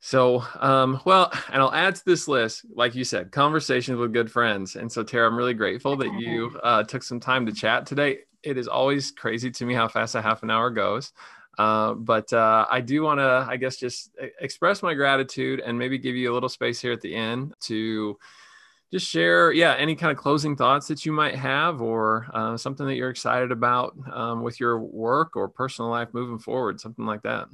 so, 0.00 0.42
um, 0.58 1.00
well, 1.04 1.30
and 1.52 1.62
I'll 1.62 1.72
add 1.72 1.94
to 1.94 2.04
this 2.04 2.26
list, 2.26 2.64
like 2.74 2.94
you 2.94 3.04
said, 3.04 3.30
conversations 3.30 3.98
with 3.98 4.12
good 4.12 4.32
friends. 4.32 4.76
And 4.76 4.90
so, 4.90 5.02
Tara, 5.02 5.28
I'm 5.28 5.36
really 5.36 5.54
grateful 5.54 5.96
that 5.96 6.12
you 6.14 6.58
uh, 6.62 6.82
took 6.82 7.02
some 7.02 7.20
time 7.20 7.46
to 7.46 7.52
chat 7.52 7.86
today. 7.86 8.20
It 8.42 8.56
is 8.56 8.66
always 8.66 9.10
crazy 9.10 9.50
to 9.50 9.64
me 9.66 9.74
how 9.74 9.86
fast 9.86 10.14
a 10.14 10.22
half 10.22 10.42
an 10.42 10.50
hour 10.50 10.70
goes. 10.70 11.12
Uh, 11.58 11.92
but 11.92 12.32
uh, 12.32 12.66
I 12.70 12.80
do 12.80 13.02
want 13.02 13.18
to, 13.18 13.46
I 13.46 13.58
guess, 13.58 13.76
just 13.76 14.10
express 14.40 14.82
my 14.82 14.94
gratitude 14.94 15.60
and 15.60 15.78
maybe 15.78 15.98
give 15.98 16.16
you 16.16 16.32
a 16.32 16.34
little 16.34 16.48
space 16.48 16.80
here 16.80 16.92
at 16.92 17.02
the 17.02 17.14
end 17.14 17.52
to 17.62 18.18
just 18.90 19.06
share, 19.06 19.52
yeah, 19.52 19.74
any 19.74 19.94
kind 19.94 20.10
of 20.10 20.16
closing 20.16 20.56
thoughts 20.56 20.88
that 20.88 21.04
you 21.04 21.12
might 21.12 21.34
have 21.34 21.82
or 21.82 22.26
uh, 22.32 22.56
something 22.56 22.86
that 22.86 22.94
you're 22.94 23.10
excited 23.10 23.52
about 23.52 23.94
um, 24.10 24.42
with 24.42 24.58
your 24.58 24.78
work 24.78 25.36
or 25.36 25.48
personal 25.48 25.90
life 25.90 26.08
moving 26.12 26.38
forward, 26.38 26.80
something 26.80 27.04
like 27.04 27.22
that. 27.22 27.48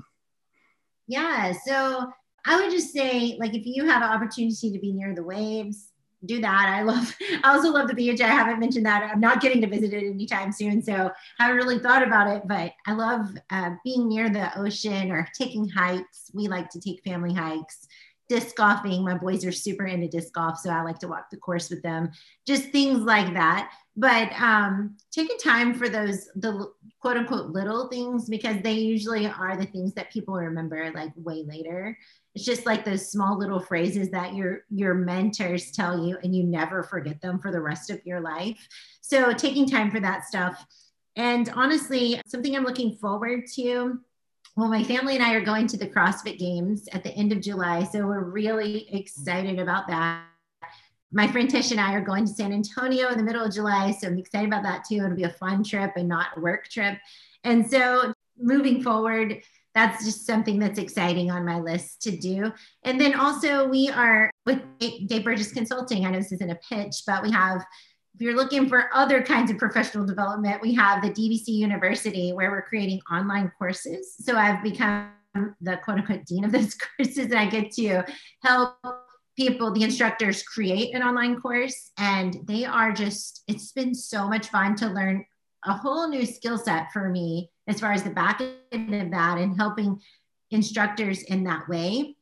Yeah. 1.09 1.52
So 1.64 2.12
I 2.46 2.56
would 2.61 2.70
just 2.70 2.92
say, 2.92 3.37
like, 3.38 3.54
if 3.54 3.66
you 3.66 3.87
have 3.87 4.02
an 4.02 4.09
opportunity 4.09 4.72
to 4.72 4.78
be 4.78 4.92
near 4.92 5.14
the 5.14 5.24
waves, 5.24 5.92
do 6.24 6.40
that. 6.40 6.68
I 6.68 6.82
love, 6.82 7.14
I 7.44 7.54
also 7.54 7.70
love 7.70 7.88
the 7.88 7.94
beach. 7.94 8.20
I 8.20 8.28
haven't 8.28 8.61
mentioned 8.61 8.87
that. 8.87 9.11
I'm 9.12 9.20
not 9.20 9.40
getting 9.40 9.61
to 9.62 9.66
visit 9.66 9.92
it 9.92 10.06
anytime 10.06 10.52
soon. 10.52 10.82
So 10.82 11.11
haven't 11.38 11.56
really 11.56 11.78
thought 11.78 12.06
about 12.06 12.28
it, 12.28 12.42
but 12.46 12.72
I 12.87 12.92
love 12.92 13.37
uh, 13.50 13.70
being 13.85 14.09
near 14.09 14.30
the 14.30 14.56
ocean 14.59 15.11
or 15.11 15.28
taking 15.37 15.68
hikes. 15.68 16.30
We 16.32 16.48
like 16.48 16.70
to 16.70 16.80
take 16.80 17.02
family 17.04 17.35
hikes 17.35 17.87
disc 18.28 18.56
golfing. 18.56 19.04
My 19.04 19.16
boys 19.16 19.44
are 19.44 19.52
super 19.52 19.86
into 19.86 20.08
disc 20.08 20.32
golf, 20.32 20.58
so 20.58 20.70
I 20.70 20.82
like 20.82 20.98
to 21.00 21.08
walk 21.08 21.30
the 21.30 21.36
course 21.36 21.70
with 21.70 21.82
them. 21.82 22.10
Just 22.46 22.70
things 22.70 23.00
like 23.00 23.32
that. 23.34 23.72
But 23.96 24.32
um, 24.40 24.96
taking 25.10 25.38
time 25.38 25.74
for 25.74 25.88
those 25.88 26.26
the 26.36 26.70
quote 27.00 27.16
unquote 27.16 27.50
little 27.50 27.88
things 27.88 28.28
because 28.28 28.60
they 28.62 28.74
usually 28.74 29.26
are 29.26 29.56
the 29.56 29.66
things 29.66 29.94
that 29.94 30.12
people 30.12 30.34
remember 30.34 30.90
like 30.94 31.12
way 31.16 31.44
later. 31.44 31.96
It's 32.34 32.44
just 32.44 32.66
like 32.66 32.84
those 32.84 33.10
small 33.10 33.38
little 33.38 33.60
phrases 33.60 34.10
that 34.10 34.34
your 34.34 34.64
your 34.70 34.94
mentors 34.94 35.72
tell 35.72 36.06
you 36.06 36.18
and 36.22 36.36
you 36.36 36.42
never 36.42 36.82
forget 36.82 37.20
them 37.22 37.38
for 37.38 37.50
the 37.50 37.60
rest 37.60 37.90
of 37.90 38.04
your 38.04 38.20
life. 38.20 38.68
So 39.00 39.32
taking 39.32 39.68
time 39.68 39.90
for 39.90 40.00
that 40.00 40.24
stuff. 40.24 40.64
And 41.16 41.48
honestly, 41.54 42.20
something 42.26 42.54
I'm 42.54 42.64
looking 42.64 42.96
forward 42.96 43.44
to 43.54 43.98
well, 44.57 44.69
my 44.69 44.83
family 44.83 45.16
and 45.16 45.23
I 45.23 45.35
are 45.35 45.45
going 45.45 45.66
to 45.69 45.77
the 45.77 45.87
CrossFit 45.87 46.38
Games 46.38 46.88
at 46.92 47.05
the 47.05 47.11
end 47.11 47.31
of 47.31 47.42
July. 47.42 47.85
So 47.85 48.07
we're 48.07 48.25
really 48.25 48.88
excited 48.90 49.59
about 49.59 49.87
that. 49.88 50.25
My 51.12 51.29
friend 51.29 51.49
Tish 51.49 51.73
and 51.73 51.81
I 51.81 51.92
are 51.92 52.01
going 52.01 52.25
to 52.25 52.33
San 52.33 52.55
Antonio 52.55 53.11
in 53.11 53.19
the 53.19 53.23
middle 53.23 53.45
of 53.45 53.53
July. 53.53 53.90
So 53.90 54.07
I'm 54.07 54.19
excited 54.19 54.49
about 54.49 54.62
that 54.62 54.85
too. 54.88 54.97
It'll 54.97 55.14
be 55.14 55.25
a 55.25 55.31
fun 55.31 55.62
trip 55.62 55.92
and 55.97 56.09
not 56.09 56.29
a 56.38 56.40
work 56.40 56.69
trip. 56.69 56.99
And 57.45 57.71
so 57.71 58.14
moving 58.38 58.83
forward, 58.83 59.42
that's 59.75 60.07
just 60.07 60.25
something 60.25 60.59
that's 60.59 60.79
exciting 60.79 61.31
on 61.31 61.45
my 61.45 61.61
list 61.61 62.01
to 62.03 62.16
do. 62.16 62.51
And 62.83 62.99
then 62.99 63.14
also, 63.14 63.69
we 63.69 63.90
are 63.90 64.31
with 64.47 64.62
Dave 64.79 65.23
Burgess 65.23 65.53
Consulting. 65.53 66.07
I 66.07 66.11
know 66.11 66.19
this 66.19 66.33
isn't 66.33 66.51
a 66.51 66.59
pitch, 66.66 67.03
but 67.07 67.23
we 67.23 67.31
have 67.31 67.62
if 68.16 68.22
you're 68.22 68.35
looking 68.35 68.66
for 68.66 68.88
other 68.94 69.22
kinds 69.22 69.50
of 69.50 69.59
professional 69.59 70.07
development, 70.07 70.62
we 70.62 70.72
have 70.72 71.02
the 71.02 71.11
DBC 71.11 71.48
University 71.48 72.33
where 72.33 72.50
we're 72.50 72.62
creating 72.62 72.98
online 73.12 73.52
courses. 73.59 74.14
So 74.18 74.37
I've 74.37 74.62
become 74.62 75.11
the 75.61 75.76
quote 75.85 75.98
unquote 75.98 76.24
dean 76.24 76.44
of 76.44 76.50
those 76.50 76.74
courses, 76.96 77.26
and 77.26 77.35
I 77.35 77.44
get 77.44 77.72
to 77.72 78.05
help 78.42 78.79
people, 79.37 79.70
the 79.70 79.83
instructors, 79.83 80.42
create 80.42 80.94
an 80.94 81.02
online 81.02 81.38
course. 81.42 81.92
And 81.98 82.38
they 82.44 82.64
are 82.64 82.90
just, 82.90 83.44
it's 83.48 83.72
been 83.72 83.94
so 83.94 84.26
much 84.26 84.48
fun 84.48 84.76
to 84.76 84.88
learn 84.88 85.26
a 85.66 85.74
whole 85.74 86.09
new 86.09 86.24
skill 86.24 86.57
set 86.57 86.90
for 86.94 87.11
me 87.11 87.50
as 87.66 87.81
far 87.81 87.92
as 87.92 88.02
the 88.02 88.09
back 88.09 88.40
end 88.72 88.94
of 88.94 89.11
that 89.11 89.37
and 89.37 89.59
helping 89.59 90.00
instructors 90.50 91.22
in 91.24 91.44
that 91.44 91.68
way 91.68 92.15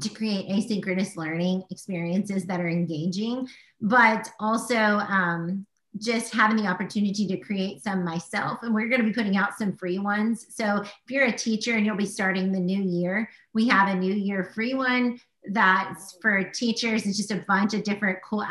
to 0.00 0.08
create 0.08 0.48
asynchronous 0.48 1.16
learning 1.16 1.64
experiences 1.70 2.44
that 2.46 2.60
are 2.60 2.68
engaging, 2.68 3.48
but 3.80 4.30
also 4.40 4.76
um, 4.76 5.66
just 5.98 6.34
having 6.34 6.56
the 6.56 6.66
opportunity 6.66 7.26
to 7.26 7.36
create 7.38 7.82
some 7.82 8.04
myself. 8.04 8.58
And 8.62 8.74
we're 8.74 8.88
going 8.88 9.00
to 9.00 9.06
be 9.06 9.12
putting 9.12 9.36
out 9.36 9.56
some 9.56 9.76
free 9.76 9.98
ones. 9.98 10.46
So 10.50 10.82
if 10.82 10.92
you're 11.08 11.26
a 11.26 11.32
teacher 11.32 11.74
and 11.74 11.84
you'll 11.84 11.96
be 11.96 12.06
starting 12.06 12.52
the 12.52 12.60
new 12.60 12.82
year, 12.82 13.28
we 13.54 13.68
have 13.68 13.88
a 13.88 13.94
new 13.94 14.14
year 14.14 14.50
free 14.54 14.74
one 14.74 15.20
that's 15.50 16.16
for 16.20 16.42
teachers. 16.42 17.06
It's 17.06 17.16
just 17.16 17.30
a 17.30 17.44
bunch 17.48 17.74
of 17.74 17.82
different 17.82 18.18
cool 18.22 18.44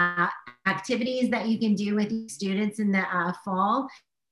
activities 0.66 1.30
that 1.30 1.48
you 1.48 1.60
can 1.60 1.76
do 1.76 1.96
with 1.96 2.30
students 2.30 2.80
in 2.80 2.92
the 2.92 3.02
uh, 3.02 3.34
fall. 3.46 3.88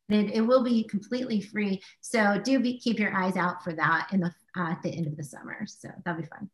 It, 0.10 0.32
it, 0.34 0.42
will 0.42 0.64
be 0.64 0.84
completely 0.84 1.42
free. 1.42 1.82
So 2.02 2.40
do 2.44 2.60
be, 2.60 2.78
keep 2.78 3.00
your 3.00 3.16
eyes 3.16 3.36
out 3.36 3.64
for 3.64 3.74
that 3.74 4.10
in 4.12 4.20
the 4.20 4.32
uh, 4.56 4.72
at 4.72 4.82
the 4.84 4.90
end 4.90 5.08
of 5.08 5.18
the 5.18 5.24
summer. 5.24 5.66
So 5.66 5.90
that'll 6.04 6.22
be 6.22 6.28
fun 6.28 6.50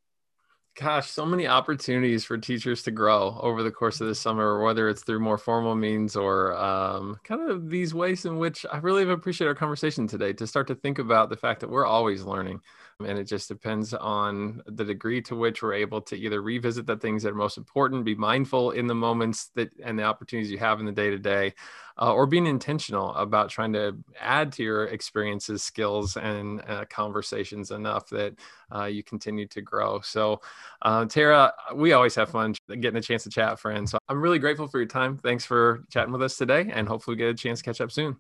gosh, 0.76 1.10
so 1.10 1.26
many 1.26 1.48
opportunities 1.48 2.24
for 2.24 2.38
teachers 2.38 2.84
to 2.84 2.92
grow 2.92 3.38
over 3.42 3.64
the 3.64 3.72
course 3.72 4.02
of 4.02 4.08
the 4.08 4.16
summer, 4.16 4.64
whether 4.64 4.90
it's 4.90 5.04
through 5.04 5.20
more 5.20 5.38
formal 5.38 5.76
means 5.76 6.16
or 6.16 6.56
um, 6.58 7.18
kind 7.24 7.50
of 7.50 7.70
these 7.70 7.94
ways 7.94 8.26
in 8.26 8.38
which 8.38 8.66
I 8.72 8.78
really 8.78 9.10
appreciate 9.10 9.48
our 9.48 9.56
conversation 9.56 10.08
today 10.08 10.34
to 10.34 10.48
start 10.48 10.68
to 10.68 10.76
think 10.76 11.00
about 11.00 11.30
the 11.30 11.38
fact 11.38 11.60
that 11.62 11.70
we're 11.70 11.86
always 11.86 12.24
learning. 12.24 12.62
And 13.06 13.18
it 13.18 13.26
just 13.26 13.48
depends 13.48 13.94
on 13.94 14.62
the 14.66 14.84
degree 14.84 15.22
to 15.24 15.36
which 15.36 15.62
we're 15.62 15.74
able 15.74 16.02
to 16.02 16.16
either 16.16 16.42
revisit 16.42 16.86
the 16.86 16.98
things 16.98 17.24
that 17.24 17.30
are 17.30 17.36
most 17.36 17.58
important, 17.58 18.06
be 18.06 18.16
mindful 18.16 18.72
in 18.72 18.88
the 18.88 18.96
moments 18.96 19.48
that 19.56 19.72
and 19.84 19.98
the 19.98 20.04
opportunities 20.04 20.52
you 20.52 20.58
have 20.58 20.80
in 20.80 20.86
the 20.86 20.92
day 20.92 21.10
to 21.10 21.18
day, 21.18 21.54
or 21.98 22.26
being 22.26 22.48
intentional 22.48 23.14
about 23.16 23.50
trying 23.50 23.74
to 23.74 23.96
add 24.20 24.52
to 24.54 24.64
your 24.64 24.86
experiences, 24.86 25.62
skills, 25.62 26.18
and 26.18 26.62
uh, 26.68 26.86
conversations 26.90 27.72
enough 27.72 28.10
that 28.10 28.34
uh, 28.74 28.86
you 28.86 29.04
continue 29.04 29.48
to 29.48 29.62
grow. 29.62 30.00
So, 30.02 30.42
uh, 30.82 31.06
Tara, 31.06 31.54
we 31.76 31.94
always 31.94 32.16
have 32.16 32.30
fun 32.30 32.56
getting 32.68 32.98
a 32.98 33.02
chance 33.02 33.24
to 33.24 33.30
chat, 33.30 33.60
friends. 33.60 33.92
So 33.92 34.00
I'm 34.10 34.22
really 34.22 34.40
grateful 34.40 34.68
for 34.68 34.80
your 34.80 34.88
time. 34.88 35.18
Thanks 35.18 35.46
for 35.46 35.84
chatting 35.90 36.12
with 36.12 36.24
us 36.24 36.38
today, 36.38 36.72
and 36.72 36.88
hopefully, 36.88 37.18
get 37.18 37.30
a 37.30 37.34
chance 37.34 37.60
to 37.60 37.66
catch 37.66 37.82
up 37.82 37.92
soon. 37.92 38.18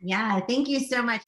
Yeah, 0.00 0.40
thank 0.40 0.68
you 0.68 0.80
so 0.80 1.02
much. 1.02 1.22